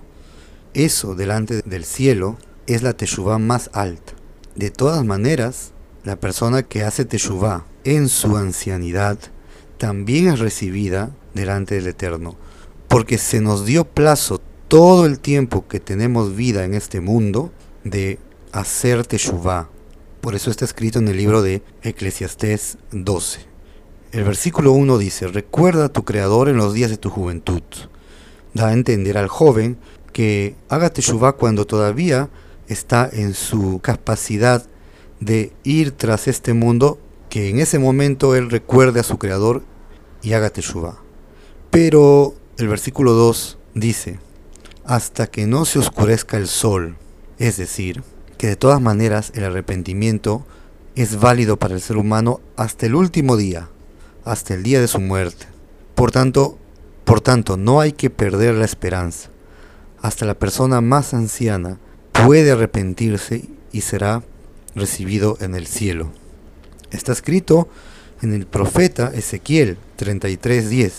Eso 0.74 1.14
delante 1.14 1.62
del 1.64 1.84
cielo 1.84 2.38
es 2.66 2.82
la 2.82 2.94
teshuvah 2.94 3.38
más 3.38 3.70
alta. 3.72 4.14
De 4.56 4.70
todas 4.70 5.04
maneras, 5.04 5.70
la 6.02 6.16
persona 6.16 6.64
que 6.64 6.82
hace 6.82 7.04
teshuvah 7.04 7.64
en 7.84 8.08
su 8.08 8.36
ancianidad 8.36 9.16
también 9.78 10.26
es 10.26 10.40
recibida 10.40 11.12
delante 11.34 11.76
del 11.76 11.86
Eterno, 11.86 12.34
porque 12.88 13.16
se 13.16 13.40
nos 13.40 13.64
dio 13.64 13.84
plazo 13.84 14.40
todo 14.66 15.06
el 15.06 15.20
tiempo 15.20 15.68
que 15.68 15.78
tenemos 15.78 16.34
vida 16.34 16.64
en 16.64 16.74
este 16.74 17.00
mundo 17.00 17.52
de 17.84 18.18
hacer 18.52 19.06
teshuvah. 19.06 19.68
Por 20.20 20.34
eso 20.34 20.50
está 20.50 20.64
escrito 20.64 20.98
en 20.98 21.08
el 21.08 21.16
libro 21.16 21.42
de 21.42 21.62
Eclesiastés 21.82 22.78
12. 22.92 23.40
El 24.12 24.24
versículo 24.24 24.72
1 24.72 24.98
dice, 24.98 25.28
recuerda 25.28 25.86
a 25.86 25.88
tu 25.88 26.04
Creador 26.04 26.48
en 26.48 26.56
los 26.56 26.72
días 26.72 26.90
de 26.90 26.96
tu 26.96 27.10
juventud. 27.10 27.62
Da 28.54 28.68
a 28.68 28.72
entender 28.72 29.18
al 29.18 29.28
joven 29.28 29.78
que 30.12 30.56
haga 30.68 30.90
teshuvah 30.90 31.32
cuando 31.32 31.66
todavía 31.66 32.30
está 32.68 33.08
en 33.12 33.34
su 33.34 33.80
capacidad 33.82 34.66
de 35.20 35.52
ir 35.62 35.92
tras 35.92 36.28
este 36.28 36.54
mundo, 36.54 36.98
que 37.28 37.50
en 37.50 37.58
ese 37.58 37.78
momento 37.78 38.34
él 38.34 38.50
recuerde 38.50 39.00
a 39.00 39.04
su 39.04 39.18
Creador 39.18 39.62
y 40.22 40.32
haga 40.32 40.50
teshuvah. 40.50 40.98
Pero 41.70 42.34
el 42.56 42.68
versículo 42.68 43.12
2 43.12 43.58
dice, 43.74 44.18
hasta 44.84 45.26
que 45.26 45.46
no 45.46 45.64
se 45.64 45.78
oscurezca 45.78 46.38
el 46.38 46.48
sol, 46.48 46.96
es 47.38 47.56
decir, 47.58 48.02
que 48.38 48.46
de 48.46 48.56
todas 48.56 48.80
maneras 48.80 49.32
el 49.34 49.44
arrepentimiento 49.44 50.46
es 50.94 51.20
válido 51.20 51.58
para 51.58 51.74
el 51.74 51.80
ser 51.80 51.96
humano 51.96 52.40
hasta 52.56 52.86
el 52.86 52.94
último 52.94 53.36
día, 53.36 53.68
hasta 54.24 54.54
el 54.54 54.62
día 54.62 54.80
de 54.80 54.88
su 54.88 55.00
muerte. 55.00 55.46
Por 55.94 56.10
tanto, 56.12 56.58
por 57.04 57.20
tanto, 57.20 57.56
no 57.56 57.80
hay 57.80 57.92
que 57.92 58.10
perder 58.10 58.54
la 58.54 58.64
esperanza. 58.64 59.30
Hasta 60.00 60.24
la 60.24 60.34
persona 60.34 60.80
más 60.80 61.14
anciana 61.14 61.78
puede 62.12 62.52
arrepentirse 62.52 63.44
y 63.72 63.80
será 63.82 64.22
recibido 64.74 65.36
en 65.40 65.54
el 65.54 65.66
cielo. 65.66 66.10
Está 66.90 67.12
escrito 67.12 67.68
en 68.22 68.32
el 68.32 68.46
profeta 68.46 69.12
Ezequiel 69.14 69.78
33:10 69.98 70.92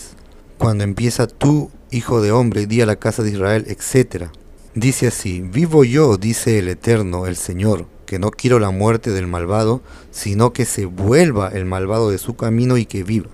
cuando 0.58 0.84
empieza 0.84 1.26
tú, 1.26 1.70
hijo 1.90 2.20
de 2.20 2.32
hombre, 2.32 2.66
di 2.66 2.82
a 2.82 2.86
la 2.86 2.96
casa 2.96 3.22
de 3.22 3.30
Israel, 3.30 3.64
etc. 3.68 4.30
Dice 4.76 5.08
así, 5.08 5.40
vivo 5.40 5.82
yo, 5.82 6.16
dice 6.16 6.60
el 6.60 6.68
Eterno, 6.68 7.26
el 7.26 7.34
Señor, 7.34 7.86
que 8.06 8.20
no 8.20 8.30
quiero 8.30 8.60
la 8.60 8.70
muerte 8.70 9.10
del 9.10 9.26
malvado, 9.26 9.82
sino 10.12 10.52
que 10.52 10.64
se 10.64 10.84
vuelva 10.84 11.48
el 11.48 11.64
malvado 11.64 12.10
de 12.10 12.18
su 12.18 12.36
camino 12.36 12.76
y 12.76 12.86
que 12.86 13.02
viva. 13.02 13.30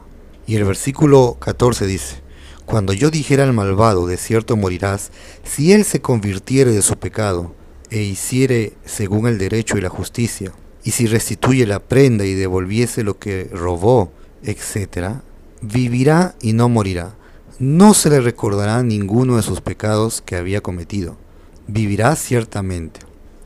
Y 0.46 0.56
el 0.56 0.64
versículo 0.64 1.36
14 1.38 1.86
dice, 1.86 2.22
cuando 2.64 2.94
yo 2.94 3.10
dijera 3.10 3.44
al 3.44 3.52
malvado, 3.52 4.06
de 4.06 4.16
cierto 4.16 4.56
morirás, 4.56 5.12
si 5.44 5.74
él 5.74 5.84
se 5.84 6.00
convirtiere 6.00 6.72
de 6.72 6.80
su 6.80 6.96
pecado, 6.96 7.54
e 7.90 8.00
hiciere 8.00 8.72
según 8.86 9.26
el 9.26 9.36
derecho 9.36 9.76
y 9.76 9.82
la 9.82 9.90
justicia, 9.90 10.52
y 10.84 10.92
si 10.92 11.06
restituye 11.06 11.66
la 11.66 11.80
prenda 11.80 12.24
y 12.24 12.32
devolviese 12.32 13.02
lo 13.02 13.18
que 13.18 13.50
robó, 13.52 14.10
etc., 14.42 15.16
vivirá 15.60 16.34
y 16.40 16.54
no 16.54 16.70
morirá. 16.70 17.14
No 17.58 17.92
se 17.92 18.08
le 18.08 18.22
recordará 18.22 18.82
ninguno 18.82 19.36
de 19.36 19.42
sus 19.42 19.60
pecados 19.60 20.22
que 20.24 20.36
había 20.36 20.62
cometido. 20.62 21.25
Vivirá 21.66 22.16
ciertamente. 22.16 23.00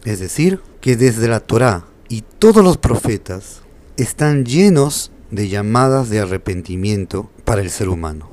Es 0.04 0.20
decir, 0.20 0.60
que 0.80 0.96
desde 0.96 1.28
la 1.28 1.40
Torá 1.40 1.86
y 2.08 2.22
todos 2.38 2.64
los 2.64 2.76
profetas 2.76 3.62
están 3.96 4.44
llenos 4.44 5.10
de 5.30 5.48
llamadas 5.48 6.10
de 6.10 6.20
arrepentimiento 6.20 7.30
para 7.44 7.60
el 7.60 7.70
ser 7.70 7.88
humano. 7.88 8.30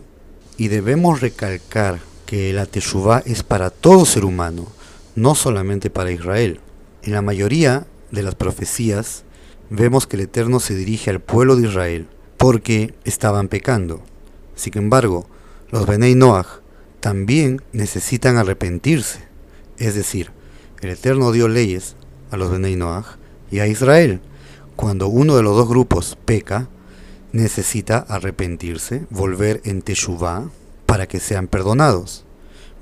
Y 0.57 0.69
debemos 0.69 1.21
recalcar 1.21 1.99
que 2.25 2.51
la 2.53 2.65
Teshuvah 2.65 3.23
es 3.25 3.43
para 3.43 3.69
todo 3.69 4.05
ser 4.05 4.25
humano, 4.25 4.67
no 5.15 5.35
solamente 5.35 5.89
para 5.89 6.11
Israel. 6.11 6.59
En 7.03 7.13
la 7.13 7.21
mayoría 7.21 7.85
de 8.11 8.23
las 8.23 8.35
profecías 8.35 9.23
vemos 9.69 10.07
que 10.07 10.15
el 10.17 10.23
Eterno 10.23 10.59
se 10.59 10.75
dirige 10.75 11.09
al 11.09 11.19
pueblo 11.19 11.55
de 11.55 11.67
Israel 11.67 12.07
porque 12.37 12.93
estaban 13.03 13.47
pecando. 13.47 14.01
Sin 14.55 14.77
embargo, 14.77 15.27
los 15.69 15.85
Benei 15.85 16.15
Noach 16.15 16.61
también 16.99 17.61
necesitan 17.73 18.37
arrepentirse. 18.37 19.19
Es 19.77 19.95
decir, 19.95 20.31
el 20.81 20.89
Eterno 20.89 21.31
dio 21.31 21.47
leyes 21.47 21.95
a 22.31 22.37
los 22.37 22.51
Benei 22.51 22.75
Noach 22.75 23.17
y 23.51 23.59
a 23.59 23.67
Israel. 23.67 24.21
Cuando 24.75 25.07
uno 25.07 25.35
de 25.35 25.43
los 25.43 25.55
dos 25.55 25.67
grupos 25.67 26.17
peca, 26.25 26.69
necesita 27.31 27.97
arrepentirse, 27.97 29.05
volver 29.09 29.61
en 29.65 29.81
Teshuvah 29.81 30.49
para 30.85 31.07
que 31.07 31.19
sean 31.19 31.47
perdonados. 31.47 32.25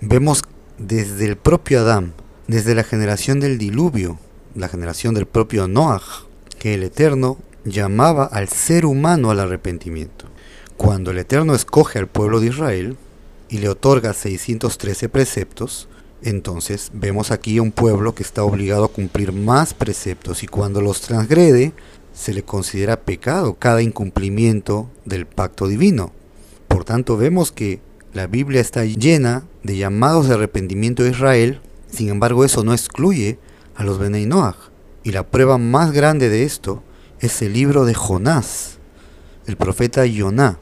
Vemos 0.02 0.44
desde 0.78 1.26
el 1.26 1.38
propio 1.38 1.82
Adán, 1.82 2.14
desde 2.48 2.76
la 2.76 2.84
generación 2.84 3.40
del 3.40 3.58
diluvio, 3.58 4.20
la 4.56 4.68
generación 4.68 5.14
del 5.14 5.26
propio 5.26 5.68
Noach, 5.68 6.26
que 6.60 6.76
el 6.76 6.84
Eterno 6.84 7.38
llamaba 7.64 8.26
al 8.26 8.48
ser 8.50 8.86
humano 8.86 9.32
al 9.32 9.40
arrepentimiento. 9.40 10.26
Cuando 10.78 11.12
el 11.12 11.18
Eterno 11.18 11.56
escoge 11.56 12.00
al 12.00 12.08
pueblo 12.08 12.40
de 12.40 12.48
Israel, 12.48 12.98
y 13.50 13.60
le 13.60 13.70
otorga 13.70 14.14
613 14.14 15.10
preceptos, 15.10 15.88
entonces 16.26 16.90
vemos 16.92 17.30
aquí 17.30 17.60
un 17.60 17.72
pueblo 17.72 18.16
que 18.16 18.24
está 18.24 18.44
obligado 18.44 18.86
a 18.86 18.92
cumplir 18.92 19.32
más 19.32 19.76
preceptos 19.76 20.42
y 20.42 20.48
cuando 20.48 20.82
los 20.82 21.02
transgrede 21.02 21.72
se 22.16 22.34
le 22.34 22.42
considera 22.42 23.02
pecado 23.02 23.54
cada 23.60 23.84
incumplimiento 23.84 24.90
del 25.06 25.28
pacto 25.28 25.68
divino. 25.68 26.12
Por 26.68 26.84
tanto 26.84 27.16
vemos 27.16 27.52
que 27.52 27.80
la 28.12 28.26
Biblia 28.26 28.60
está 28.60 28.86
llena 28.86 29.44
de 29.62 29.78
llamados 29.78 30.28
de 30.28 30.34
arrepentimiento 30.34 31.04
de 31.04 31.12
Israel, 31.12 31.62
sin 31.92 32.10
embargo 32.10 32.44
eso 32.44 32.64
no 32.64 32.74
excluye 32.74 33.38
a 33.76 33.84
los 33.84 34.00
Benei 34.00 34.26
Noach. 34.26 34.72
Y 35.04 35.12
la 35.12 35.28
prueba 35.28 35.60
más 35.60 35.92
grande 35.92 36.30
de 36.30 36.42
esto 36.42 36.82
es 37.20 37.40
el 37.44 37.54
libro 37.54 37.86
de 37.86 37.94
Jonás, 37.94 38.80
el 39.46 39.58
profeta 39.58 40.08
Yoná, 40.08 40.58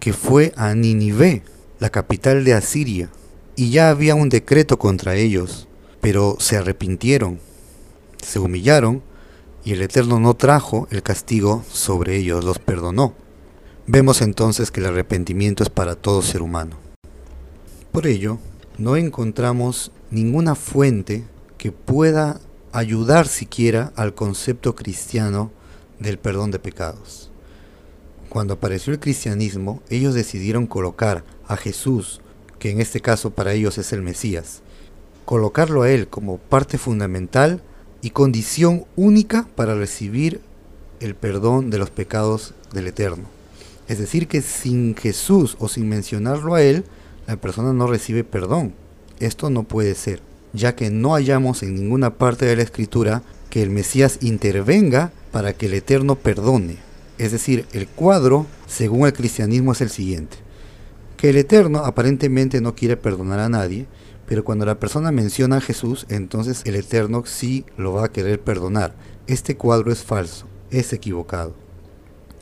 que 0.00 0.12
fue 0.12 0.52
a 0.56 0.74
Ninive, 0.74 1.44
la 1.78 1.90
capital 1.90 2.44
de 2.44 2.54
Asiria, 2.54 3.10
y 3.56 3.70
ya 3.70 3.90
había 3.90 4.14
un 4.14 4.28
decreto 4.28 4.78
contra 4.78 5.14
ellos, 5.14 5.68
pero 6.00 6.36
se 6.38 6.56
arrepintieron, 6.56 7.40
se 8.22 8.38
humillaron, 8.38 9.02
y 9.64 9.72
el 9.72 9.82
Eterno 9.82 10.20
no 10.20 10.34
trajo 10.34 10.88
el 10.90 11.02
castigo 11.02 11.64
sobre 11.70 12.16
ellos, 12.16 12.44
los 12.44 12.58
perdonó. 12.58 13.14
Vemos 13.86 14.20
entonces 14.20 14.70
que 14.70 14.80
el 14.80 14.86
arrepentimiento 14.86 15.62
es 15.62 15.70
para 15.70 15.94
todo 15.94 16.20
ser 16.22 16.42
humano. 16.42 16.76
Por 17.92 18.06
ello, 18.06 18.38
no 18.76 18.96
encontramos 18.96 19.92
ninguna 20.10 20.54
fuente 20.54 21.24
que 21.58 21.70
pueda 21.72 22.40
ayudar 22.72 23.28
siquiera 23.28 23.92
al 23.94 24.14
concepto 24.14 24.74
cristiano 24.74 25.50
del 26.00 26.18
perdón 26.18 26.50
de 26.50 26.58
pecados. 26.58 27.30
Cuando 28.28 28.54
apareció 28.54 28.92
el 28.92 28.98
cristianismo, 28.98 29.80
ellos 29.90 30.12
decidieron 30.14 30.66
colocar 30.66 31.24
a 31.46 31.56
Jesús 31.56 32.20
que 32.64 32.70
en 32.70 32.80
este 32.80 33.02
caso 33.02 33.28
para 33.28 33.52
ellos 33.52 33.76
es 33.76 33.92
el 33.92 34.00
Mesías. 34.00 34.62
Colocarlo 35.26 35.82
a 35.82 35.90
Él 35.90 36.08
como 36.08 36.38
parte 36.38 36.78
fundamental 36.78 37.60
y 38.00 38.08
condición 38.08 38.86
única 38.96 39.46
para 39.54 39.74
recibir 39.74 40.40
el 41.00 41.14
perdón 41.14 41.68
de 41.68 41.76
los 41.76 41.90
pecados 41.90 42.54
del 42.72 42.86
Eterno. 42.86 43.24
Es 43.86 43.98
decir, 43.98 44.28
que 44.28 44.40
sin 44.40 44.96
Jesús 44.96 45.58
o 45.60 45.68
sin 45.68 45.90
mencionarlo 45.90 46.54
a 46.54 46.62
Él, 46.62 46.86
la 47.26 47.36
persona 47.36 47.74
no 47.74 47.86
recibe 47.86 48.24
perdón. 48.24 48.72
Esto 49.20 49.50
no 49.50 49.64
puede 49.64 49.94
ser, 49.94 50.22
ya 50.54 50.74
que 50.74 50.88
no 50.88 51.12
hallamos 51.12 51.62
en 51.62 51.74
ninguna 51.74 52.14
parte 52.14 52.46
de 52.46 52.56
la 52.56 52.62
Escritura 52.62 53.20
que 53.50 53.62
el 53.62 53.68
Mesías 53.68 54.20
intervenga 54.22 55.12
para 55.32 55.52
que 55.52 55.66
el 55.66 55.74
Eterno 55.74 56.14
perdone. 56.14 56.78
Es 57.18 57.30
decir, 57.30 57.66
el 57.74 57.88
cuadro, 57.88 58.46
según 58.66 59.06
el 59.06 59.12
cristianismo, 59.12 59.72
es 59.72 59.82
el 59.82 59.90
siguiente 59.90 60.43
el 61.30 61.36
Eterno 61.36 61.78
aparentemente 61.78 62.60
no 62.60 62.74
quiere 62.74 62.96
perdonar 62.96 63.40
a 63.40 63.48
nadie, 63.48 63.86
pero 64.26 64.44
cuando 64.44 64.66
la 64.66 64.78
persona 64.78 65.12
menciona 65.12 65.56
a 65.56 65.60
Jesús, 65.60 66.06
entonces 66.08 66.62
el 66.64 66.76
Eterno 66.76 67.24
sí 67.26 67.64
lo 67.76 67.92
va 67.92 68.06
a 68.06 68.12
querer 68.12 68.40
perdonar. 68.40 68.94
Este 69.26 69.56
cuadro 69.56 69.92
es 69.92 70.02
falso, 70.02 70.46
es 70.70 70.92
equivocado. 70.92 71.54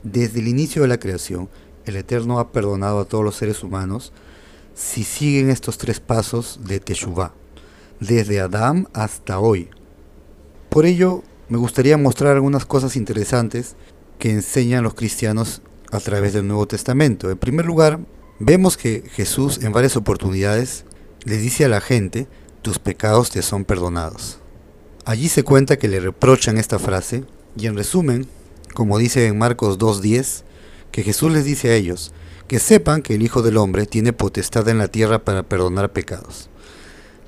Desde 0.03 0.39
el 0.39 0.47
inicio 0.47 0.81
de 0.81 0.89
la 0.89 0.99
creación, 0.99 1.49
el 1.85 1.95
Eterno 1.95 2.39
ha 2.39 2.51
perdonado 2.51 2.99
a 2.99 3.05
todos 3.05 3.23
los 3.23 3.35
seres 3.35 3.63
humanos 3.63 4.13
si 4.73 5.03
siguen 5.03 5.49
estos 5.49 5.77
tres 5.77 5.99
pasos 5.99 6.59
de 6.65 6.79
Teshuvah, 6.79 7.33
desde 7.99 8.39
Adán 8.39 8.87
hasta 8.93 9.39
hoy. 9.39 9.69
Por 10.69 10.85
ello, 10.85 11.23
me 11.49 11.57
gustaría 11.57 11.97
mostrar 11.97 12.35
algunas 12.35 12.65
cosas 12.65 12.95
interesantes 12.95 13.75
que 14.17 14.31
enseñan 14.31 14.83
los 14.83 14.95
cristianos 14.95 15.61
a 15.91 15.99
través 15.99 16.33
del 16.33 16.47
Nuevo 16.47 16.65
Testamento. 16.67 17.29
En 17.29 17.37
primer 17.37 17.65
lugar, 17.65 17.99
Vemos 18.39 18.77
que 18.77 19.03
Jesús 19.13 19.59
en 19.61 19.71
varias 19.71 19.95
oportunidades 19.95 20.85
le 21.23 21.37
dice 21.37 21.65
a 21.65 21.69
la 21.69 21.81
gente, 21.81 22.27
tus 22.61 22.79
pecados 22.79 23.29
te 23.29 23.41
son 23.41 23.63
perdonados. 23.63 24.39
Allí 25.05 25.29
se 25.29 25.43
cuenta 25.43 25.77
que 25.77 25.87
le 25.87 25.99
reprochan 25.99 26.57
esta 26.57 26.79
frase 26.79 27.25
y 27.55 27.67
en 27.67 27.75
resumen, 27.75 28.27
como 28.73 28.97
dice 28.97 29.27
en 29.27 29.37
Marcos 29.37 29.77
2.10, 29.77 30.43
que 30.91 31.03
Jesús 31.03 31.31
les 31.31 31.45
dice 31.45 31.69
a 31.69 31.75
ellos, 31.75 32.11
que 32.47 32.59
sepan 32.59 33.01
que 33.01 33.15
el 33.15 33.21
Hijo 33.21 33.41
del 33.41 33.57
Hombre 33.57 33.85
tiene 33.85 34.13
potestad 34.13 34.67
en 34.67 34.77
la 34.77 34.87
tierra 34.87 35.19
para 35.19 35.43
perdonar 35.43 35.91
pecados. 35.91 36.49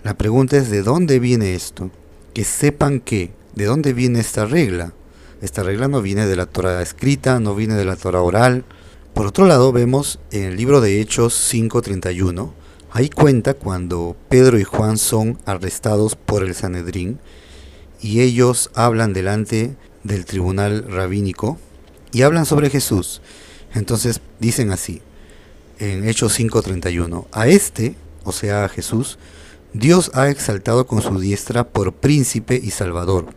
La 0.03 0.17
pregunta 0.17 0.57
es 0.57 0.69
de 0.69 0.83
dónde 0.83 1.19
viene 1.19 1.55
esto, 1.55 1.91
que 2.33 2.43
sepan 2.43 2.99
que, 2.99 3.33
de 3.55 3.65
dónde 3.65 3.93
viene 3.93 4.19
esta 4.19 4.45
regla. 4.45 4.93
Esta 5.41 5.63
regla 5.63 5.87
no 5.87 6.01
viene 6.01 6.25
de 6.27 6.35
la 6.35 6.45
Torah 6.45 6.81
escrita, 6.81 7.39
no 7.39 7.55
viene 7.55 7.75
de 7.75 7.85
la 7.85 7.95
Torah 7.95 8.21
oral, 8.21 8.65
por 9.15 9.27
otro 9.27 9.45
lado, 9.45 9.71
vemos 9.71 10.19
en 10.31 10.43
el 10.43 10.57
libro 10.57 10.81
de 10.81 10.99
Hechos 10.99 11.33
5:31, 11.33 12.51
ahí 12.91 13.09
cuenta 13.09 13.53
cuando 13.53 14.17
Pedro 14.27 14.59
y 14.59 14.65
Juan 14.65 14.97
son 14.97 15.39
arrestados 15.45 16.17
por 16.17 16.43
el 16.43 16.53
Sanedrín 16.53 17.19
y 18.01 18.19
ellos 18.19 18.71
hablan 18.75 19.13
delante 19.13 19.77
del 20.03 20.25
tribunal 20.25 20.83
rabínico 20.89 21.57
y 22.11 22.23
hablan 22.23 22.45
sobre 22.45 22.69
Jesús. 22.69 23.21
Entonces 23.73 24.19
dicen 24.41 24.71
así, 24.71 25.01
en 25.79 26.05
Hechos 26.05 26.37
5:31, 26.37 27.27
a 27.31 27.47
este, 27.47 27.95
o 28.25 28.33
sea, 28.33 28.65
a 28.65 28.69
Jesús, 28.69 29.17
Dios 29.71 30.11
ha 30.13 30.29
exaltado 30.29 30.87
con 30.87 31.01
su 31.01 31.21
diestra 31.21 31.65
por 31.65 31.93
príncipe 31.93 32.59
y 32.61 32.71
salvador, 32.71 33.27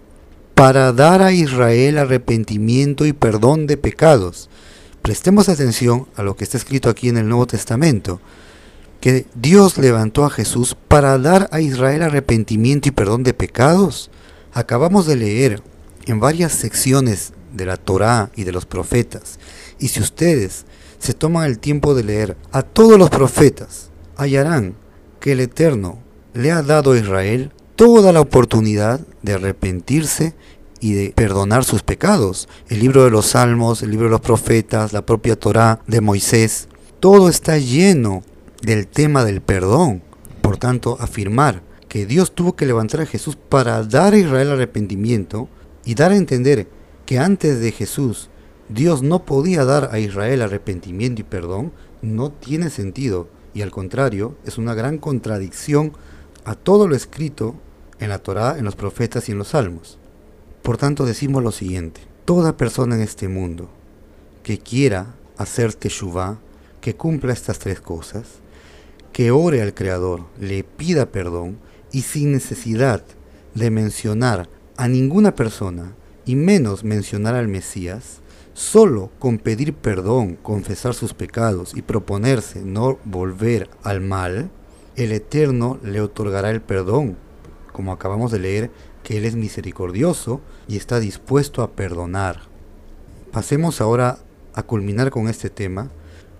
para 0.57 0.93
dar 0.93 1.23
a 1.23 1.31
Israel 1.31 1.99
arrepentimiento 1.99 3.07
y 3.07 3.13
perdón 3.13 3.69
de 3.69 3.77
pecados 3.77 4.51
Prestemos 5.03 5.49
atención 5.49 6.07
a 6.17 6.23
lo 6.23 6.37
que 6.37 6.45
está 6.45 6.57
escrito 6.57 6.91
aquí 6.91 7.09
en 7.09 7.17
el 7.17 7.29
Nuevo 7.29 7.47
Testamento, 7.47 8.21
que 9.01 9.27
Dios 9.35 9.79
levantó 9.79 10.25
a 10.25 10.31
Jesús 10.31 10.77
para 10.89 11.19
dar 11.19 11.49
a 11.53 11.61
Israel 11.61 12.03
arrepentimiento 12.03 12.89
y 12.89 12.93
perdón 12.93 13.23
de 13.23 13.33
pecados. 13.33 14.11
Acabamos 14.53 15.07
de 15.07 15.17
leer 15.17 15.63
en 16.07 16.21
varias 16.21 16.53
secciones 16.53 17.33
de 17.53 17.67
la 17.67 17.77
Torá 17.77 18.31
y 18.35 18.45
de 18.45 18.53
los 18.53 18.67
profetas, 18.67 19.39
y 19.79 19.89
si 19.89 20.01
ustedes 20.01 20.67
se 20.99 21.15
toman 21.15 21.47
el 21.47 21.59
tiempo 21.59 21.95
de 21.95 22.05
leer 22.05 22.37
a 22.53 22.63
todos 22.63 22.99
los 22.99 23.11
profetas, 23.11 23.91
hallarán 24.17 24.75
que 25.21 25.33
el 25.33 25.41
Eterno 25.41 25.99
le 26.35 26.51
ha 26.51 26.63
dado 26.63 26.93
a 26.93 26.99
Israel 26.99 27.53
toda 27.77 28.13
la 28.13 28.21
oportunidad 28.21 29.01
de 29.23 29.35
arrepentirse 29.35 30.35
y 30.81 30.93
de 30.93 31.11
perdonar 31.11 31.65
sus 31.65 31.83
pecados. 31.83 32.49
El 32.69 32.81
libro 32.81 33.05
de 33.05 33.11
los 33.11 33.27
Salmos, 33.27 33.83
el 33.83 33.91
libro 33.91 34.07
de 34.07 34.13
los 34.13 34.21
profetas, 34.21 34.93
la 34.93 35.07
propia 35.07 35.37
Torá 35.37 35.81
de 35.87 36.01
Moisés, 36.01 36.69
todo 37.01 37.29
está 37.29 37.59
lleno 37.59 38.23
del 38.63 38.87
tema 38.87 39.25
del 39.25 39.41
perdón. 39.41 40.03
Por 40.43 40.57
tanto, 40.57 40.97
afirmar 41.01 41.63
que 41.89 42.07
Dios 42.07 42.33
tuvo 42.35 42.55
que 42.57 42.67
levantar 42.67 43.01
a 43.01 43.07
Jesús 43.07 43.37
para 43.37 43.83
dar 43.83 44.15
a 44.15 44.19
Israel 44.19 44.51
arrepentimiento 44.51 45.49
y 45.85 45.95
dar 45.95 46.13
a 46.13 46.17
entender 46.17 46.69
que 47.07 47.19
antes 47.19 47.61
de 47.61 47.73
Jesús 47.73 48.29
Dios 48.69 49.03
no 49.03 49.25
podía 49.25 49.65
dar 49.65 49.89
a 49.93 49.99
Israel 49.99 50.43
arrepentimiento 50.43 51.23
y 51.23 51.25
perdón, 51.25 51.73
no 52.03 52.31
tiene 52.31 52.69
sentido 52.69 53.29
y 53.55 53.63
al 53.63 53.71
contrario 53.71 54.37
es 54.45 54.59
una 54.59 54.75
gran 54.75 54.99
contradicción 54.99 55.93
a 56.45 56.55
todo 56.55 56.87
lo 56.87 56.95
escrito 56.95 57.55
en 57.99 58.11
la 58.11 58.19
Torá, 58.19 58.59
en 58.59 58.65
los 58.65 58.77
profetas 58.77 59.29
y 59.29 59.33
en 59.33 59.39
los 59.39 59.49
salmos. 59.49 59.99
Por 60.69 60.77
tanto 60.77 61.07
decimos 61.07 61.43
lo 61.43 61.51
siguiente, 61.51 62.03
toda 62.27 62.59
persona 62.59 62.95
en 62.95 63.01
este 63.01 63.27
mundo 63.27 63.71
que 64.43 64.59
quiera 64.59 65.15
hacer 65.39 65.73
teshuvah, 65.73 66.41
que 66.83 66.95
cumpla 66.95 67.33
estas 67.33 67.59
tres 67.59 67.81
cosas, 67.81 68.27
que 69.11 69.31
ore 69.31 69.63
al 69.63 69.73
Creador, 69.73 70.27
le 70.39 70.65
pida 70.65 71.07
perdón 71.07 71.57
y 71.91 72.03
sin 72.03 72.33
necesidad 72.33 73.03
de 73.55 73.71
mencionar 73.71 74.51
a 74.77 74.89
ninguna 74.89 75.35
persona 75.35 75.95
y 76.27 76.37
menos 76.37 76.85
mencionar 76.85 77.35
al 77.35 77.49
Mesías, 77.49 78.21
solo 78.53 79.11
con 79.19 79.39
pedir 79.39 79.73
perdón, 79.73 80.37
confesar 80.37 80.93
sus 80.93 81.15
pecados 81.15 81.75
y 81.75 81.81
proponerse 81.81 82.61
no 82.61 82.99
volver 83.07 83.71
al 83.85 84.03
mal, 84.03 84.51
el 84.97 85.13
Eterno 85.13 85.79
le 85.83 86.03
otorgará 86.03 86.51
el 86.51 86.61
perdón, 86.61 87.17
como 87.73 87.91
acabamos 87.91 88.31
de 88.33 88.39
leer 88.41 88.71
que 89.03 89.17
Él 89.17 89.25
es 89.25 89.35
misericordioso 89.35 90.43
y 90.69 90.77
está 90.77 91.01
dispuesto 91.01 91.63
a 91.63 91.73
perdonar. 91.73 92.43
Pasemos 93.33 93.81
ahora 93.81 94.19
a 94.55 94.63
culminar 94.63 95.11
con 95.11 95.29
este 95.29 95.51
tema, 95.51 95.91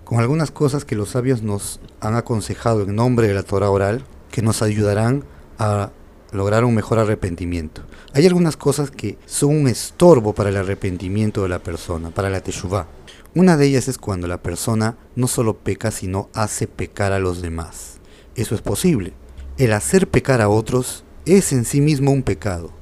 con 0.05 0.19
algunas 0.19 0.51
cosas 0.51 0.85
que 0.85 0.95
los 0.95 1.09
sabios 1.09 1.41
nos 1.41 1.81
han 1.99 2.15
aconsejado 2.15 2.83
en 2.83 2.95
nombre 2.95 3.27
de 3.27 3.33
la 3.33 3.43
Torah 3.43 3.69
oral, 3.69 4.05
que 4.31 4.41
nos 4.41 4.61
ayudarán 4.61 5.23
a 5.57 5.91
lograr 6.31 6.63
un 6.63 6.75
mejor 6.75 6.99
arrepentimiento. 6.99 7.81
Hay 8.13 8.27
algunas 8.27 8.55
cosas 8.55 8.91
que 8.91 9.17
son 9.25 9.55
un 9.55 9.67
estorbo 9.67 10.33
para 10.33 10.49
el 10.49 10.57
arrepentimiento 10.57 11.43
de 11.43 11.49
la 11.49 11.59
persona, 11.59 12.11
para 12.11 12.29
la 12.29 12.41
teshuvah. 12.41 12.87
Una 13.35 13.57
de 13.57 13.65
ellas 13.65 13.87
es 13.87 13.97
cuando 13.97 14.27
la 14.27 14.41
persona 14.41 14.97
no 15.15 15.27
solo 15.27 15.57
peca, 15.57 15.91
sino 15.91 16.29
hace 16.33 16.67
pecar 16.67 17.11
a 17.11 17.19
los 17.19 17.41
demás. 17.41 17.97
Eso 18.35 18.55
es 18.55 18.61
posible. 18.61 19.13
El 19.57 19.73
hacer 19.73 20.07
pecar 20.07 20.41
a 20.41 20.49
otros 20.49 21.03
es 21.25 21.51
en 21.51 21.65
sí 21.65 21.81
mismo 21.81 22.11
un 22.11 22.23
pecado 22.23 22.78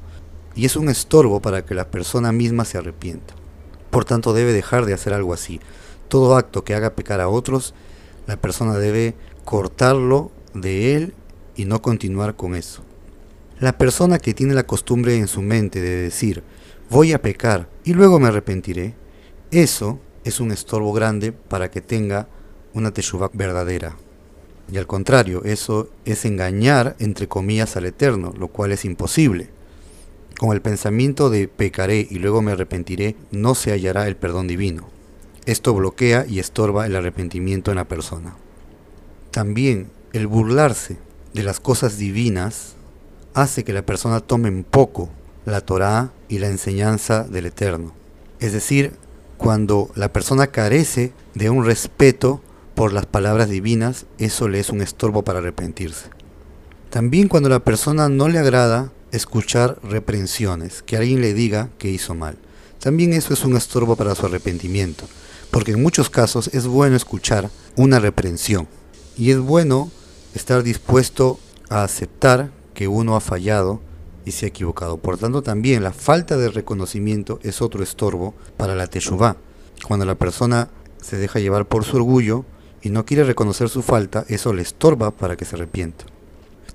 y 0.57 0.65
es 0.65 0.75
un 0.75 0.89
estorbo 0.89 1.39
para 1.39 1.63
que 1.63 1.75
la 1.75 1.91
persona 1.91 2.31
misma 2.31 2.65
se 2.65 2.79
arrepienta. 2.79 3.35
Por 3.91 4.05
tanto, 4.05 4.33
debe 4.33 4.53
dejar 4.53 4.87
de 4.87 4.93
hacer 4.93 5.13
algo 5.13 5.33
así. 5.33 5.61
Todo 6.09 6.35
acto 6.35 6.63
que 6.63 6.73
haga 6.73 6.95
pecar 6.95 7.21
a 7.21 7.29
otros, 7.29 7.75
la 8.25 8.37
persona 8.37 8.73
debe 8.77 9.13
cortarlo 9.45 10.31
de 10.55 10.95
él 10.95 11.13
y 11.55 11.65
no 11.65 11.83
continuar 11.83 12.35
con 12.35 12.55
eso. 12.55 12.81
La 13.59 13.77
persona 13.77 14.17
que 14.17 14.33
tiene 14.33 14.55
la 14.55 14.65
costumbre 14.65 15.15
en 15.15 15.27
su 15.27 15.43
mente 15.43 15.79
de 15.79 15.95
decir, 15.95 16.43
voy 16.89 17.13
a 17.13 17.21
pecar 17.21 17.69
y 17.83 17.93
luego 17.93 18.19
me 18.19 18.27
arrepentiré, 18.27 18.95
eso 19.51 19.99
es 20.23 20.39
un 20.39 20.51
estorbo 20.51 20.91
grande 20.91 21.31
para 21.33 21.69
que 21.69 21.81
tenga 21.81 22.27
una 22.73 22.91
teshuva 22.91 23.29
verdadera. 23.31 23.95
Y 24.71 24.77
al 24.77 24.87
contrario, 24.87 25.43
eso 25.45 25.89
es 26.03 26.25
engañar, 26.25 26.95
entre 26.99 27.27
comillas, 27.27 27.77
al 27.77 27.85
Eterno, 27.85 28.33
lo 28.37 28.47
cual 28.47 28.71
es 28.71 28.85
imposible. 28.85 29.56
Con 30.37 30.51
el 30.51 30.61
pensamiento 30.61 31.31
de 31.31 31.47
pecaré 31.47 32.07
y 32.09 32.19
luego 32.19 32.43
me 32.43 32.51
arrepentiré, 32.51 33.15
no 33.31 33.55
se 33.55 33.71
hallará 33.71 34.07
el 34.07 34.15
perdón 34.15 34.47
divino. 34.47 34.87
Esto 35.45 35.73
bloquea 35.73 36.25
y 36.27 36.39
estorba 36.39 36.85
el 36.85 36.95
arrepentimiento 36.95 37.71
en 37.71 37.77
la 37.77 37.87
persona. 37.87 38.35
También 39.31 39.89
el 40.13 40.27
burlarse 40.27 40.97
de 41.33 41.43
las 41.43 41.59
cosas 41.59 41.97
divinas 41.97 42.75
hace 43.33 43.63
que 43.63 43.73
la 43.73 43.85
persona 43.85 44.19
tome 44.19 44.49
en 44.49 44.63
poco 44.63 45.09
la 45.45 45.61
Torá 45.61 46.11
y 46.27 46.39
la 46.39 46.49
enseñanza 46.49 47.23
del 47.23 47.47
Eterno. 47.47 47.93
Es 48.39 48.53
decir, 48.53 48.93
cuando 49.37 49.89
la 49.95 50.11
persona 50.11 50.47
carece 50.47 51.13
de 51.33 51.49
un 51.49 51.65
respeto 51.65 52.41
por 52.75 52.93
las 52.93 53.05
palabras 53.05 53.49
divinas, 53.49 54.05
eso 54.17 54.49
le 54.49 54.59
es 54.59 54.69
un 54.69 54.81
estorbo 54.81 55.23
para 55.23 55.39
arrepentirse. 55.39 56.09
También 56.89 57.27
cuando 57.27 57.49
la 57.49 57.59
persona 57.59 58.09
no 58.09 58.27
le 58.27 58.39
agrada 58.39 58.91
escuchar 59.11 59.79
reprensiones, 59.83 60.81
que 60.81 60.97
alguien 60.97 61.21
le 61.21 61.33
diga 61.33 61.69
que 61.77 61.89
hizo 61.89 62.13
mal. 62.13 62.37
También 62.79 63.13
eso 63.13 63.33
es 63.33 63.43
un 63.43 63.55
estorbo 63.55 63.95
para 63.95 64.15
su 64.15 64.25
arrepentimiento, 64.25 65.05
porque 65.51 65.71
en 65.71 65.81
muchos 65.81 66.09
casos 66.09 66.49
es 66.53 66.67
bueno 66.67 66.95
escuchar 66.95 67.49
una 67.75 67.99
reprensión 67.99 68.67
y 69.17 69.31
es 69.31 69.39
bueno 69.39 69.91
estar 70.35 70.63
dispuesto 70.63 71.39
a 71.69 71.83
aceptar 71.83 72.51
que 72.73 72.87
uno 72.87 73.15
ha 73.15 73.21
fallado 73.21 73.81
y 74.25 74.31
se 74.31 74.45
ha 74.45 74.49
equivocado. 74.49 74.97
Por 74.97 75.17
tanto, 75.17 75.41
también 75.41 75.83
la 75.83 75.93
falta 75.93 76.37
de 76.37 76.49
reconocimiento 76.49 77.39
es 77.43 77.61
otro 77.61 77.81
estorbo 77.81 78.35
para 78.57 78.75
la 78.75 78.87
teshuvah. 78.87 79.37
Cuando 79.87 80.05
la 80.05 80.15
persona 80.15 80.69
se 81.01 81.17
deja 81.17 81.39
llevar 81.39 81.67
por 81.67 81.85
su 81.85 81.95
orgullo 81.95 82.45
y 82.81 82.89
no 82.89 83.05
quiere 83.05 83.23
reconocer 83.23 83.69
su 83.69 83.81
falta, 83.81 84.25
eso 84.27 84.53
le 84.53 84.61
estorba 84.61 85.11
para 85.11 85.35
que 85.37 85.45
se 85.45 85.55
arrepienta. 85.55 86.05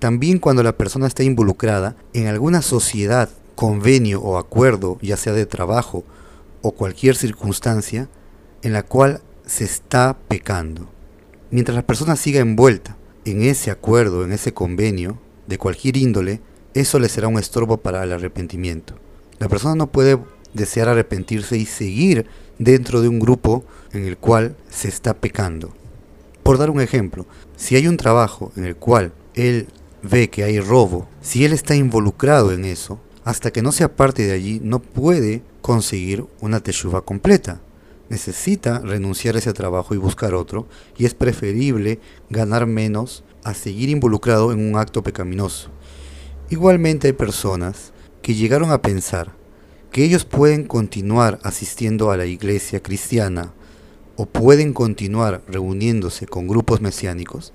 También 0.02 0.40
cuando 0.40 0.64
la 0.64 0.76
persona 0.76 1.06
está 1.06 1.22
involucrada 1.22 1.94
en 2.12 2.26
alguna 2.26 2.60
sociedad, 2.60 3.30
convenio 3.54 4.20
o 4.20 4.36
acuerdo, 4.36 4.98
ya 5.00 5.16
sea 5.16 5.32
de 5.32 5.46
trabajo 5.46 6.02
o 6.60 6.72
cualquier 6.72 7.14
circunstancia, 7.14 8.08
en 8.62 8.72
la 8.72 8.82
cual 8.82 9.20
se 9.46 9.62
está 9.62 10.18
pecando. 10.26 10.88
Mientras 11.52 11.76
la 11.76 11.86
persona 11.86 12.16
siga 12.16 12.40
envuelta 12.40 12.96
en 13.24 13.44
ese 13.44 13.70
acuerdo, 13.70 14.24
en 14.24 14.32
ese 14.32 14.52
convenio, 14.52 15.20
de 15.46 15.56
cualquier 15.56 15.96
índole, 15.96 16.40
eso 16.74 16.98
le 16.98 17.08
será 17.08 17.28
un 17.28 17.38
estorbo 17.38 17.76
para 17.76 18.02
el 18.02 18.10
arrepentimiento. 18.10 18.96
La 19.38 19.48
persona 19.48 19.76
no 19.76 19.92
puede 19.92 20.18
desear 20.52 20.88
arrepentirse 20.88 21.56
y 21.58 21.64
seguir 21.64 22.26
dentro 22.58 23.02
de 23.02 23.08
un 23.08 23.20
grupo 23.20 23.64
en 23.92 24.04
el 24.04 24.18
cual 24.18 24.56
se 24.68 24.88
está 24.88 25.14
pecando. 25.14 25.72
Por 26.42 26.58
dar 26.58 26.70
un 26.70 26.80
ejemplo, 26.80 27.24
si 27.54 27.76
hay 27.76 27.86
un 27.86 27.96
trabajo 27.96 28.50
en 28.56 28.64
el 28.64 28.74
cual 28.74 29.12
él 29.34 29.68
ve 30.02 30.30
que 30.30 30.44
hay 30.44 30.60
robo, 30.60 31.08
si 31.20 31.44
él 31.44 31.52
está 31.52 31.74
involucrado 31.74 32.52
en 32.52 32.64
eso, 32.64 33.00
hasta 33.24 33.52
que 33.52 33.62
no 33.62 33.72
sea 33.72 33.94
parte 33.94 34.26
de 34.26 34.32
allí, 34.32 34.60
no 34.62 34.80
puede 34.80 35.42
conseguir 35.60 36.26
una 36.40 36.60
teshuva 36.60 37.02
completa. 37.02 37.60
Necesita 38.08 38.80
renunciar 38.80 39.36
a 39.36 39.38
ese 39.38 39.52
trabajo 39.52 39.94
y 39.94 39.98
buscar 39.98 40.34
otro, 40.34 40.66
y 40.98 41.06
es 41.06 41.14
preferible 41.14 42.00
ganar 42.30 42.66
menos 42.66 43.24
a 43.44 43.54
seguir 43.54 43.88
involucrado 43.88 44.52
en 44.52 44.60
un 44.60 44.76
acto 44.76 45.02
pecaminoso. 45.02 45.70
Igualmente 46.50 47.06
hay 47.06 47.12
personas 47.12 47.92
que 48.20 48.34
llegaron 48.34 48.70
a 48.70 48.82
pensar 48.82 49.32
que 49.90 50.04
ellos 50.04 50.24
pueden 50.24 50.64
continuar 50.64 51.38
asistiendo 51.42 52.10
a 52.10 52.16
la 52.16 52.26
iglesia 52.26 52.82
cristiana 52.82 53.52
o 54.16 54.26
pueden 54.26 54.72
continuar 54.72 55.42
reuniéndose 55.46 56.26
con 56.26 56.46
grupos 56.46 56.80
mesiánicos, 56.80 57.52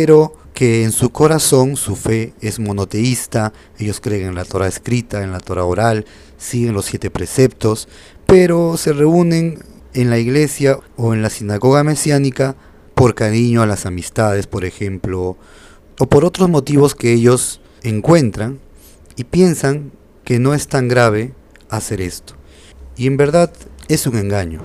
pero 0.00 0.32
que 0.54 0.84
en 0.84 0.92
su 0.92 1.10
corazón 1.10 1.74
su 1.74 1.96
fe 1.96 2.32
es 2.40 2.60
monoteísta, 2.60 3.52
ellos 3.80 3.98
creen 4.00 4.28
en 4.28 4.36
la 4.36 4.44
Torah 4.44 4.68
escrita, 4.68 5.24
en 5.24 5.32
la 5.32 5.40
Torah 5.40 5.64
oral, 5.64 6.04
siguen 6.36 6.72
los 6.72 6.84
siete 6.84 7.10
preceptos, 7.10 7.88
pero 8.24 8.76
se 8.76 8.92
reúnen 8.92 9.58
en 9.94 10.08
la 10.08 10.18
iglesia 10.18 10.78
o 10.96 11.14
en 11.14 11.22
la 11.22 11.30
sinagoga 11.30 11.82
mesiánica 11.82 12.54
por 12.94 13.16
cariño 13.16 13.60
a 13.60 13.66
las 13.66 13.86
amistades, 13.86 14.46
por 14.46 14.64
ejemplo, 14.64 15.36
o 15.98 16.06
por 16.06 16.24
otros 16.24 16.48
motivos 16.48 16.94
que 16.94 17.12
ellos 17.12 17.60
encuentran 17.82 18.60
y 19.16 19.24
piensan 19.24 19.90
que 20.22 20.38
no 20.38 20.54
es 20.54 20.68
tan 20.68 20.86
grave 20.86 21.34
hacer 21.70 22.00
esto. 22.00 22.34
Y 22.96 23.08
en 23.08 23.16
verdad 23.16 23.52
es 23.88 24.06
un 24.06 24.16
engaño, 24.16 24.64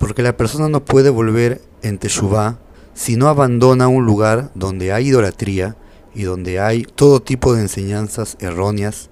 porque 0.00 0.22
la 0.22 0.36
persona 0.36 0.68
no 0.68 0.84
puede 0.84 1.10
volver 1.10 1.60
en 1.82 1.98
Teshuvah 1.98 2.58
si 3.02 3.16
no 3.16 3.26
abandona 3.26 3.88
un 3.88 4.06
lugar 4.06 4.52
donde 4.54 4.92
hay 4.92 5.08
idolatría 5.08 5.74
y 6.14 6.22
donde 6.22 6.60
hay 6.60 6.84
todo 6.84 7.20
tipo 7.20 7.52
de 7.52 7.62
enseñanzas 7.62 8.36
erróneas 8.38 9.10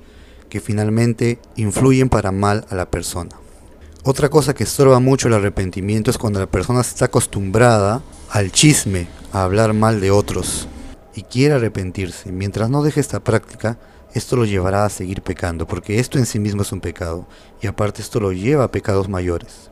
que 0.48 0.61
finalmente 0.61 1.40
influyen 1.57 2.09
para 2.09 2.31
mal 2.31 2.64
a 2.70 2.76
la 2.76 2.88
persona. 2.88 3.31
Otra 4.05 4.29
cosa 4.29 4.55
que 4.55 4.62
estorba 4.62 5.00
mucho 5.00 5.26
el 5.26 5.35
arrepentimiento 5.35 6.09
es 6.09 6.18
cuando 6.18 6.38
la 6.38 6.46
persona 6.46 6.83
está 6.83 7.07
acostumbrada 7.07 8.00
al 8.31 8.53
chisme, 8.53 9.09
a 9.33 9.42
hablar 9.42 9.72
mal 9.72 10.00
de 10.00 10.12
otros, 10.12 10.68
y 11.16 11.24
quiere 11.24 11.55
arrepentirse, 11.55 12.31
mientras 12.31 12.70
no 12.70 12.85
deje 12.85 13.00
esta 13.00 13.18
práctica, 13.18 13.76
esto 14.14 14.37
lo 14.37 14.44
llevará 14.44 14.85
a 14.85 14.90
seguir 14.90 15.22
pecando, 15.22 15.66
porque 15.66 15.98
esto 15.98 16.16
en 16.16 16.26
sí 16.26 16.38
mismo 16.38 16.62
es 16.62 16.70
un 16.70 16.81
pecado, 16.81 17.26
y 17.61 17.66
aparte 17.66 18.03
esto 18.03 18.20
lo 18.20 18.31
lleva 18.31 18.62
a 18.62 18.70
pecados 18.70 19.09
mayores. 19.09 19.68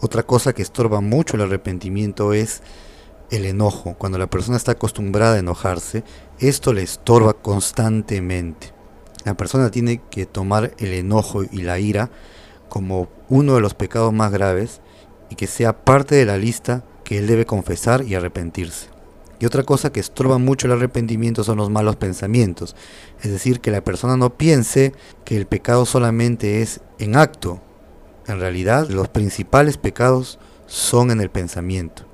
Otra 0.00 0.22
cosa 0.22 0.52
que 0.52 0.62
estorba 0.62 1.00
mucho 1.00 1.34
el 1.34 1.42
arrepentimiento 1.42 2.32
es 2.32 2.62
el 3.30 3.46
enojo. 3.46 3.94
Cuando 3.94 4.18
la 4.18 4.28
persona 4.28 4.56
está 4.56 4.72
acostumbrada 4.72 5.36
a 5.36 5.38
enojarse, 5.38 6.04
esto 6.38 6.72
le 6.72 6.82
estorba 6.82 7.34
constantemente. 7.34 8.72
La 9.24 9.34
persona 9.36 9.70
tiene 9.70 10.00
que 10.10 10.26
tomar 10.26 10.72
el 10.78 10.92
enojo 10.94 11.42
y 11.44 11.62
la 11.62 11.78
ira 11.78 12.10
como 12.68 13.08
uno 13.28 13.54
de 13.54 13.60
los 13.60 13.74
pecados 13.74 14.12
más 14.12 14.32
graves 14.32 14.80
y 15.28 15.36
que 15.36 15.46
sea 15.46 15.84
parte 15.84 16.14
de 16.14 16.24
la 16.24 16.38
lista 16.38 16.84
que 17.04 17.18
él 17.18 17.26
debe 17.26 17.46
confesar 17.46 18.04
y 18.04 18.14
arrepentirse. 18.14 18.88
Y 19.40 19.46
otra 19.46 19.62
cosa 19.62 19.90
que 19.90 20.00
estorba 20.00 20.38
mucho 20.38 20.66
el 20.66 20.74
arrepentimiento 20.74 21.44
son 21.44 21.56
los 21.56 21.70
malos 21.70 21.96
pensamientos. 21.96 22.76
Es 23.22 23.30
decir, 23.30 23.60
que 23.60 23.70
la 23.70 23.82
persona 23.82 24.16
no 24.16 24.36
piense 24.36 24.92
que 25.24 25.36
el 25.36 25.46
pecado 25.46 25.86
solamente 25.86 26.60
es 26.60 26.80
en 26.98 27.16
acto. 27.16 27.60
En 28.26 28.38
realidad, 28.38 28.88
los 28.90 29.08
principales 29.08 29.78
pecados 29.78 30.38
son 30.66 31.10
en 31.10 31.22
el 31.22 31.30
pensamiento. 31.30 32.09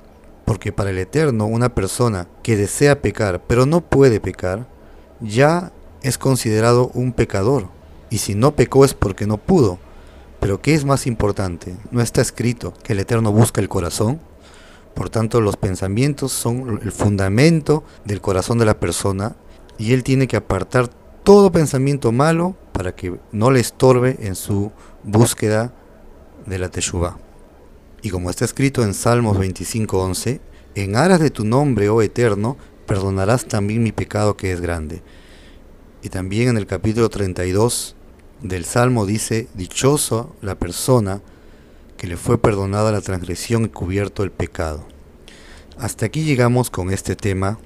Porque 0.46 0.72
para 0.72 0.88
el 0.88 0.98
Eterno, 0.98 1.44
una 1.44 1.74
persona 1.74 2.28
que 2.42 2.56
desea 2.56 3.02
pecar, 3.02 3.42
pero 3.46 3.66
no 3.66 3.82
puede 3.82 4.20
pecar, 4.20 4.66
ya 5.20 5.72
es 6.02 6.16
considerado 6.16 6.90
un 6.94 7.12
pecador. 7.12 7.68
Y 8.08 8.18
si 8.18 8.34
no 8.34 8.56
pecó 8.56 8.86
es 8.86 8.94
porque 8.94 9.26
no 9.26 9.36
pudo. 9.36 9.78
Pero 10.40 10.62
¿qué 10.62 10.74
es 10.74 10.84
más 10.84 11.06
importante? 11.06 11.76
¿No 11.90 12.00
está 12.00 12.22
escrito 12.22 12.72
que 12.82 12.94
el 12.94 13.00
Eterno 13.00 13.32
busca 13.32 13.60
el 13.60 13.68
corazón? 13.68 14.20
Por 14.94 15.10
tanto, 15.10 15.42
los 15.42 15.56
pensamientos 15.56 16.32
son 16.32 16.80
el 16.82 16.92
fundamento 16.92 17.84
del 18.04 18.20
corazón 18.20 18.58
de 18.58 18.64
la 18.64 18.80
persona 18.80 19.36
y 19.76 19.92
él 19.92 20.02
tiene 20.04 20.26
que 20.26 20.36
apartar 20.36 20.88
todo 21.22 21.52
pensamiento 21.52 22.12
malo 22.12 22.56
para 22.72 22.94
que 22.94 23.18
no 23.32 23.50
le 23.50 23.60
estorbe 23.60 24.16
en 24.20 24.36
su 24.36 24.70
búsqueda 25.02 25.72
de 26.46 26.58
la 26.58 26.70
Teshuvah. 26.70 27.25
Y 28.02 28.10
como 28.10 28.30
está 28.30 28.44
escrito 28.44 28.82
en 28.82 28.94
Salmos 28.94 29.38
25:11, 29.38 30.40
en 30.74 30.96
aras 30.96 31.20
de 31.20 31.30
tu 31.30 31.44
nombre, 31.44 31.88
oh 31.88 32.02
Eterno, 32.02 32.56
perdonarás 32.86 33.46
también 33.46 33.82
mi 33.82 33.92
pecado 33.92 34.36
que 34.36 34.52
es 34.52 34.60
grande. 34.60 35.02
Y 36.02 36.08
también 36.08 36.48
en 36.48 36.56
el 36.56 36.66
capítulo 36.66 37.08
32 37.08 37.96
del 38.42 38.64
Salmo 38.64 39.06
dice, 39.06 39.48
dichoso 39.54 40.36
la 40.42 40.54
persona 40.54 41.22
que 41.96 42.06
le 42.06 42.16
fue 42.16 42.38
perdonada 42.38 42.92
la 42.92 43.00
transgresión 43.00 43.64
y 43.64 43.68
cubierto 43.68 44.22
el 44.22 44.30
pecado. 44.30 44.86
Hasta 45.78 46.06
aquí 46.06 46.24
llegamos 46.24 46.70
con 46.70 46.92
este 46.92 47.16
tema 47.16 47.58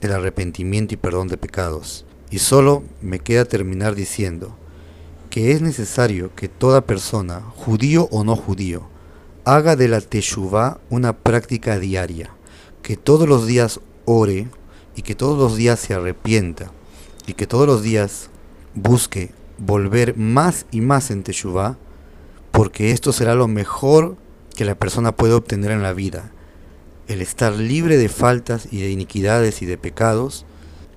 del 0.00 0.12
arrepentimiento 0.12 0.94
y 0.94 0.96
perdón 0.96 1.28
de 1.28 1.36
pecados. 1.36 2.04
Y 2.30 2.38
solo 2.38 2.82
me 3.00 3.20
queda 3.20 3.44
terminar 3.44 3.94
diciendo 3.94 4.56
que 5.30 5.52
es 5.52 5.62
necesario 5.62 6.34
que 6.34 6.48
toda 6.48 6.86
persona, 6.86 7.40
judío 7.40 8.08
o 8.10 8.24
no 8.24 8.36
judío, 8.36 8.88
haga 9.48 9.76
de 9.76 9.88
la 9.88 10.02
teshuvah 10.02 10.78
una 10.90 11.14
práctica 11.14 11.78
diaria, 11.78 12.28
que 12.82 12.98
todos 12.98 13.26
los 13.26 13.46
días 13.46 13.80
ore 14.04 14.48
y 14.94 15.00
que 15.00 15.14
todos 15.14 15.38
los 15.38 15.56
días 15.56 15.80
se 15.80 15.94
arrepienta 15.94 16.70
y 17.26 17.32
que 17.32 17.46
todos 17.46 17.66
los 17.66 17.82
días 17.82 18.28
busque 18.74 19.30
volver 19.56 20.18
más 20.18 20.66
y 20.70 20.82
más 20.82 21.10
en 21.10 21.22
teshuvah 21.22 21.78
porque 22.52 22.90
esto 22.90 23.10
será 23.10 23.34
lo 23.34 23.48
mejor 23.48 24.18
que 24.54 24.66
la 24.66 24.74
persona 24.74 25.16
puede 25.16 25.32
obtener 25.32 25.70
en 25.70 25.82
la 25.82 25.94
vida. 25.94 26.30
el 27.06 27.22
estar 27.22 27.54
libre 27.54 27.96
de 27.96 28.10
faltas 28.10 28.68
y 28.70 28.82
de 28.82 28.90
iniquidades 28.90 29.62
y 29.62 29.66
de 29.66 29.78
pecados 29.78 30.44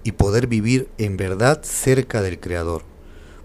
y 0.03 0.11
poder 0.11 0.47
vivir 0.47 0.89
en 0.97 1.15
verdad 1.15 1.61
cerca 1.63 2.21
del 2.21 2.37
Creador. 2.37 2.83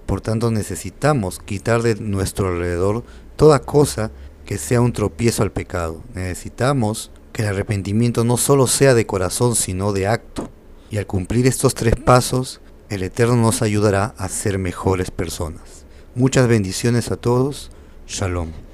Por 0.05 0.21
tanto 0.21 0.51
necesitamos 0.51 1.39
quitar 1.39 1.83
de 1.83 1.95
nuestro 1.95 2.49
alrededor 2.49 3.05
toda 3.37 3.61
cosa 3.61 4.11
que 4.47 4.57
sea 4.57 4.81
un 4.81 4.93
tropiezo 4.93 5.43
al 5.43 5.53
pecado. 5.53 6.03
Necesitamos 6.15 7.11
que 7.33 7.43
el 7.43 7.49
arrepentimiento 7.49 8.25
no 8.25 8.39
solo 8.39 8.67
sea 8.67 8.95
de 8.95 9.05
corazón, 9.05 9.55
sino 9.57 9.93
de 9.93 10.07
acto. 10.07 10.49
Y 10.91 10.97
al 10.97 11.07
cumplir 11.07 11.47
estos 11.47 11.75
tres 11.75 11.97
pasos, 11.97 12.61
el 12.89 13.03
Eterno 13.03 13.37
nos 13.37 13.61
ayudará 13.61 14.15
a 14.17 14.29
ser 14.29 14.59
mejores 14.59 15.11
personas. 15.11 15.85
Muchas 16.15 16.49
bendiciones 16.49 17.11
a 17.11 17.17
todos. 17.17 17.71
Shalom. 18.07 18.66